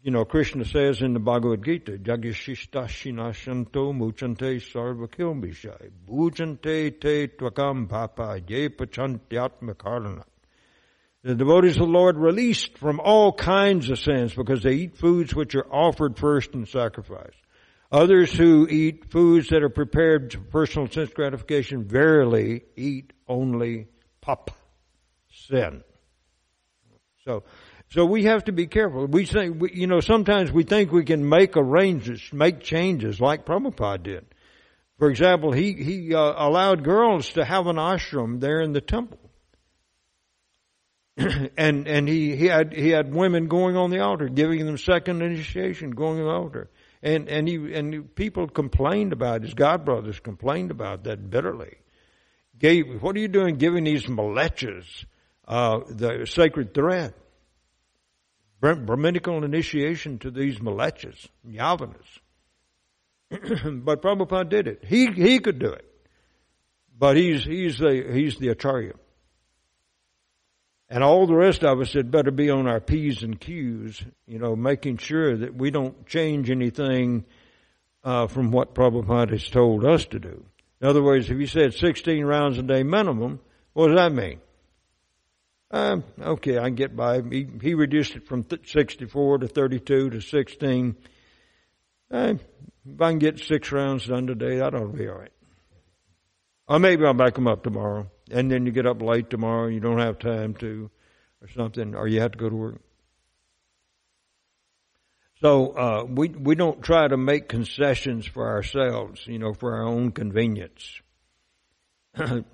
[0.05, 7.89] you know, Krishna says in the Bhagavad Gita, Jagishishta Shinashanto Muchante Sarvakilmishai Bhujante Te Twakam
[7.89, 8.69] Papa Ye
[11.23, 15.35] the devotees of the Lord released from all kinds of sins because they eat foods
[15.35, 17.33] which are offered first in sacrifice.
[17.91, 23.87] Others who eat foods that are prepared for personal sense gratification verily eat only
[24.21, 24.51] pop
[25.33, 25.83] sin.
[27.25, 27.45] So,
[27.91, 29.07] so we have to be careful.
[29.07, 33.47] We say, we, you know, sometimes we think we can make arrangements, make changes like
[33.47, 34.27] Prabhupada did.
[34.99, 39.19] For example, he, he uh, allowed girls to have an ashram there in the temple.
[41.57, 45.23] and and he, he had he had women going on the altar, giving them second
[45.23, 46.71] initiation, going on the altar.
[47.03, 49.43] And and he and people complained about it.
[49.43, 51.77] his god brothers complained about that bitterly.
[52.59, 55.05] Gave what are you doing giving these malechas
[55.47, 57.15] uh, the sacred thread?
[58.73, 61.95] Brahminical initiation to these malechas, yavanas.
[63.85, 64.85] but Prabhupada did it.
[64.85, 65.85] He he could do it.
[66.97, 68.95] But he's he's the he's the acharya.
[70.89, 74.39] And all the rest of us had better be on our P's and Q's, you
[74.39, 77.25] know, making sure that we don't change anything
[78.05, 80.45] uh, from what Prabhupada has told us to do.
[80.81, 83.41] In other words, if he said 16 rounds a day minimum,
[83.73, 84.41] what does that mean?
[85.75, 87.21] Um, okay, I can get by.
[87.21, 90.95] He, he reduced it from th- 64 to 32 to 16.
[92.09, 92.35] Uh,
[92.87, 95.33] if I can get six rounds done today, that ought to be all right.
[96.69, 99.81] Or maybe I'll back them up tomorrow and then you get up late tomorrow, you
[99.81, 100.93] don't have time to,
[101.43, 102.81] or something, or you have to go to work.
[105.41, 109.83] So uh, we we don't try to make concessions for ourselves, you know, for our
[109.83, 111.01] own convenience.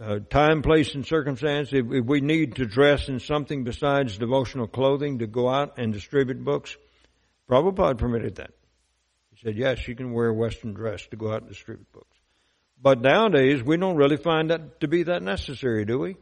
[0.00, 1.72] uh, time, place, and circumstance.
[1.72, 5.92] If, if, we need to dress in something besides devotional clothing to go out and
[5.92, 6.76] distribute books,
[7.48, 8.50] Prabhupada permitted that.
[9.32, 12.16] He said, yes, you can wear Western dress to go out and distribute books.
[12.80, 16.16] But nowadays, we don't really find that to be that necessary, do we?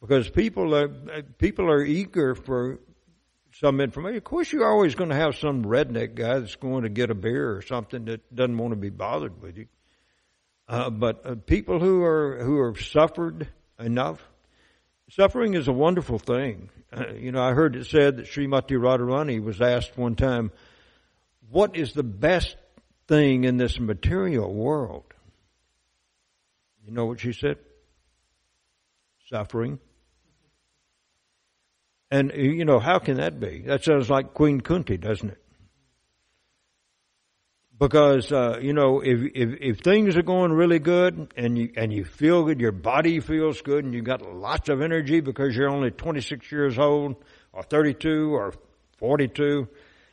[0.00, 0.88] Because people are,
[1.38, 2.78] people are eager for
[3.54, 4.16] some information.
[4.16, 7.14] Of course, you're always going to have some redneck guy that's going to get a
[7.14, 9.66] beer or something that doesn't want to be bothered with you.
[10.72, 13.46] Uh, but uh, people who are who have suffered
[13.78, 14.26] enough,
[15.10, 16.70] suffering is a wonderful thing.
[16.90, 20.50] Uh, you know, I heard it said that Srimati Radharani was asked one time,
[21.50, 22.56] "What is the best
[23.06, 25.04] thing in this material world?"
[26.86, 27.58] You know what she said?
[29.28, 29.78] Suffering.
[32.10, 33.64] And, you know, how can that be?
[33.66, 35.41] That sounds like Queen Kunti, doesn't it?
[37.82, 41.92] Because, uh, you know, if, if, if things are going really good and you, and
[41.92, 45.68] you feel good, your body feels good and you got lots of energy because you're
[45.68, 47.16] only 26 years old
[47.52, 48.54] or 32 or
[48.98, 49.66] 42,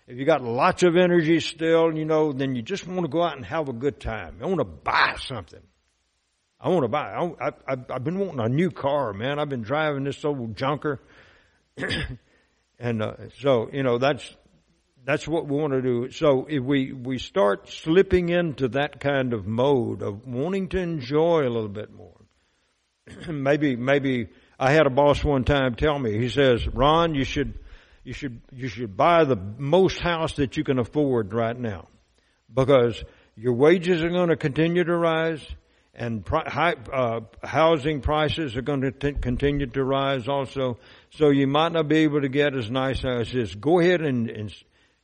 [0.07, 3.21] if you got lots of energy still, you know, then you just want to go
[3.21, 4.37] out and have a good time.
[4.41, 5.61] You want to buy something.
[6.59, 7.13] I want to buy.
[7.13, 9.37] I, I, I've been wanting a new car, man.
[9.37, 10.99] I've been driving this old junker,
[12.79, 14.27] and uh, so you know that's
[15.09, 16.11] that's what we want to do.
[16.11, 21.47] So if we we start slipping into that kind of mode of wanting to enjoy
[21.47, 22.21] a little bit more,
[23.27, 24.27] maybe maybe
[24.59, 26.19] I had a boss one time tell me.
[26.19, 27.57] He says, "Ron, you should
[28.03, 31.87] you should you should buy the most house that you can afford right now,
[32.53, 33.03] because
[33.35, 35.43] your wages are going to continue to rise."
[35.95, 40.77] and high, uh, housing prices are going to t- continue to rise also.
[41.09, 43.53] So you might not be able to get as nice as this.
[43.53, 44.53] Go ahead and, and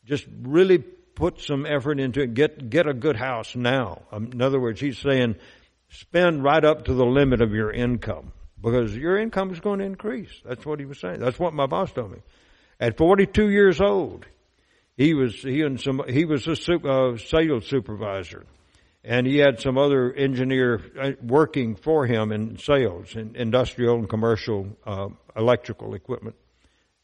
[0.06, 2.34] just really put some effort into it.
[2.34, 4.04] Get get a good house now.
[4.12, 5.36] Um, in other words, he's saying
[5.90, 8.32] spend right up to the limit of your income
[8.62, 10.32] because your income is going to increase.
[10.44, 11.20] That's what he was saying.
[11.20, 12.20] That's what my boss told me.
[12.80, 14.26] At 42 years old,
[14.98, 18.46] he was he and some he was a super, uh, sales supervisor
[19.06, 24.10] and he had some other engineer uh, working for him in sales, in industrial and
[24.10, 26.36] commercial uh, electrical equipment,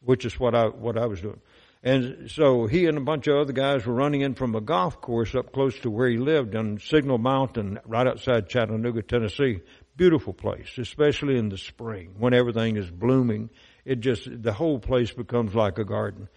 [0.03, 1.39] which is what I what I was doing.
[1.83, 5.01] And so he and a bunch of other guys were running in from a golf
[5.01, 9.61] course up close to where he lived on Signal Mountain, right outside Chattanooga, Tennessee.
[9.97, 13.49] Beautiful place, especially in the spring when everything is blooming.
[13.83, 16.29] It just the whole place becomes like a garden.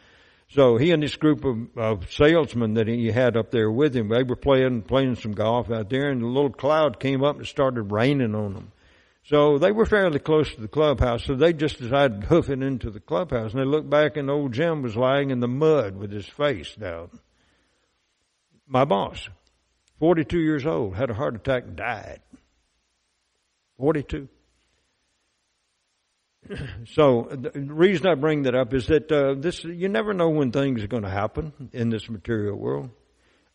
[0.49, 4.09] So he and this group of, of salesmen that he had up there with him,
[4.09, 7.47] they were playing playing some golf out there, and a little cloud came up and
[7.47, 8.73] started raining on them.
[9.25, 12.63] So they were fairly close to the clubhouse, so they just decided to hoof it
[12.63, 13.53] into the clubhouse.
[13.53, 16.75] And they looked back, and old Jim was lying in the mud with his face
[16.75, 17.11] down.
[18.67, 19.29] My boss,
[19.99, 22.21] 42 years old, had a heart attack, and died.
[23.79, 24.29] 42.
[26.87, 30.53] so the reason I bring that up is that uh, this you never know when
[30.53, 32.91] things are going to happen in this material world.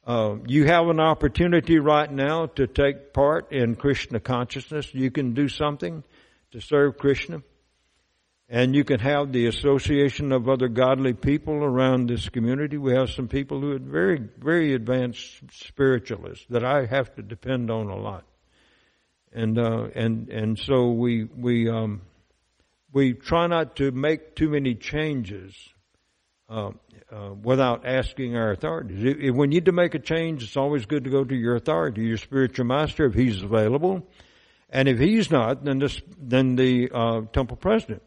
[0.09, 4.91] Uh, you have an opportunity right now to take part in Krishna consciousness.
[4.91, 6.03] You can do something
[6.49, 7.43] to serve Krishna.
[8.49, 12.75] And you can have the association of other godly people around this community.
[12.75, 17.69] We have some people who are very, very advanced spiritualists that I have to depend
[17.69, 18.25] on a lot.
[19.31, 22.01] And, uh, and, and so we, we, um,
[22.91, 25.53] we try not to make too many changes
[26.49, 26.71] uh,
[27.11, 29.03] uh, without asking our authorities.
[29.03, 31.55] If, if we need to make a change, it's always good to go to your
[31.55, 34.07] authority, your spiritual master, if he's available.
[34.69, 38.03] And if he's not, then this, then the uh, temple president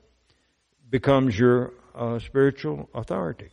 [0.88, 3.50] becomes your uh, spiritual authority.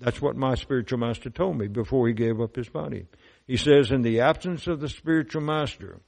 [0.00, 3.06] That's what my spiritual master told me before he gave up his body.
[3.46, 6.00] He says, in the absence of the spiritual master,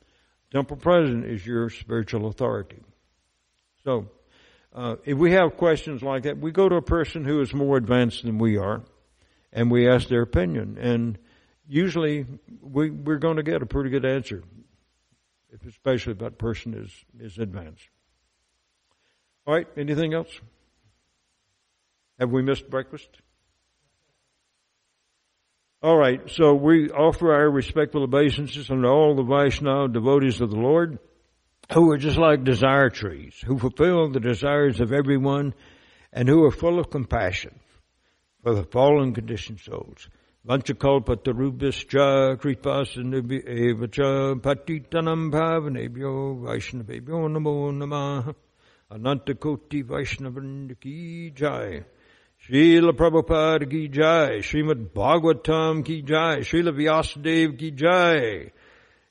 [0.51, 2.82] temple president is your spiritual authority.
[3.84, 4.09] So,
[4.74, 7.76] uh, if we have questions like that, we go to a person who is more
[7.76, 8.82] advanced than we are,
[9.52, 10.78] and we ask their opinion.
[10.80, 11.16] And
[11.68, 12.26] usually,
[12.60, 14.42] we, we're going to get a pretty good answer,
[15.68, 16.90] especially if that person is,
[17.20, 17.88] is advanced.
[19.46, 20.40] All right, anything else?
[22.18, 23.09] Have we missed breakfast?
[25.82, 30.56] All right, so we offer our respectful obeisances unto all the Vaishnava devotees of the
[30.56, 30.98] Lord
[31.73, 35.55] who are just like desire trees, who fulfill the desires of everyone,
[36.12, 37.59] and who are full of compassion
[38.43, 40.09] for the fallen conditioned souls.
[40.47, 48.35] Vanchakalpatarubhischa kripasanubhyevacha patitanam bhavanebhyo vaishnavebhyo namo namah
[48.91, 51.85] anantakoti vaishnavrinda ki jai.
[52.47, 54.41] Srila Prabhupada ki jai.
[54.41, 56.41] Srimad Bhagavatam ki jai.
[56.41, 58.53] Srila Vyasadev ki jai.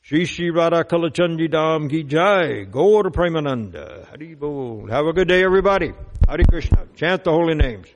[0.05, 4.85] Shri Shri Radha Kalachandji Dham Ki Jai, Gaur Premananda, Hari Bol.
[4.89, 5.93] Have a good day everybody.
[6.27, 6.85] Hare Krishna.
[6.93, 7.87] Chant the holy names.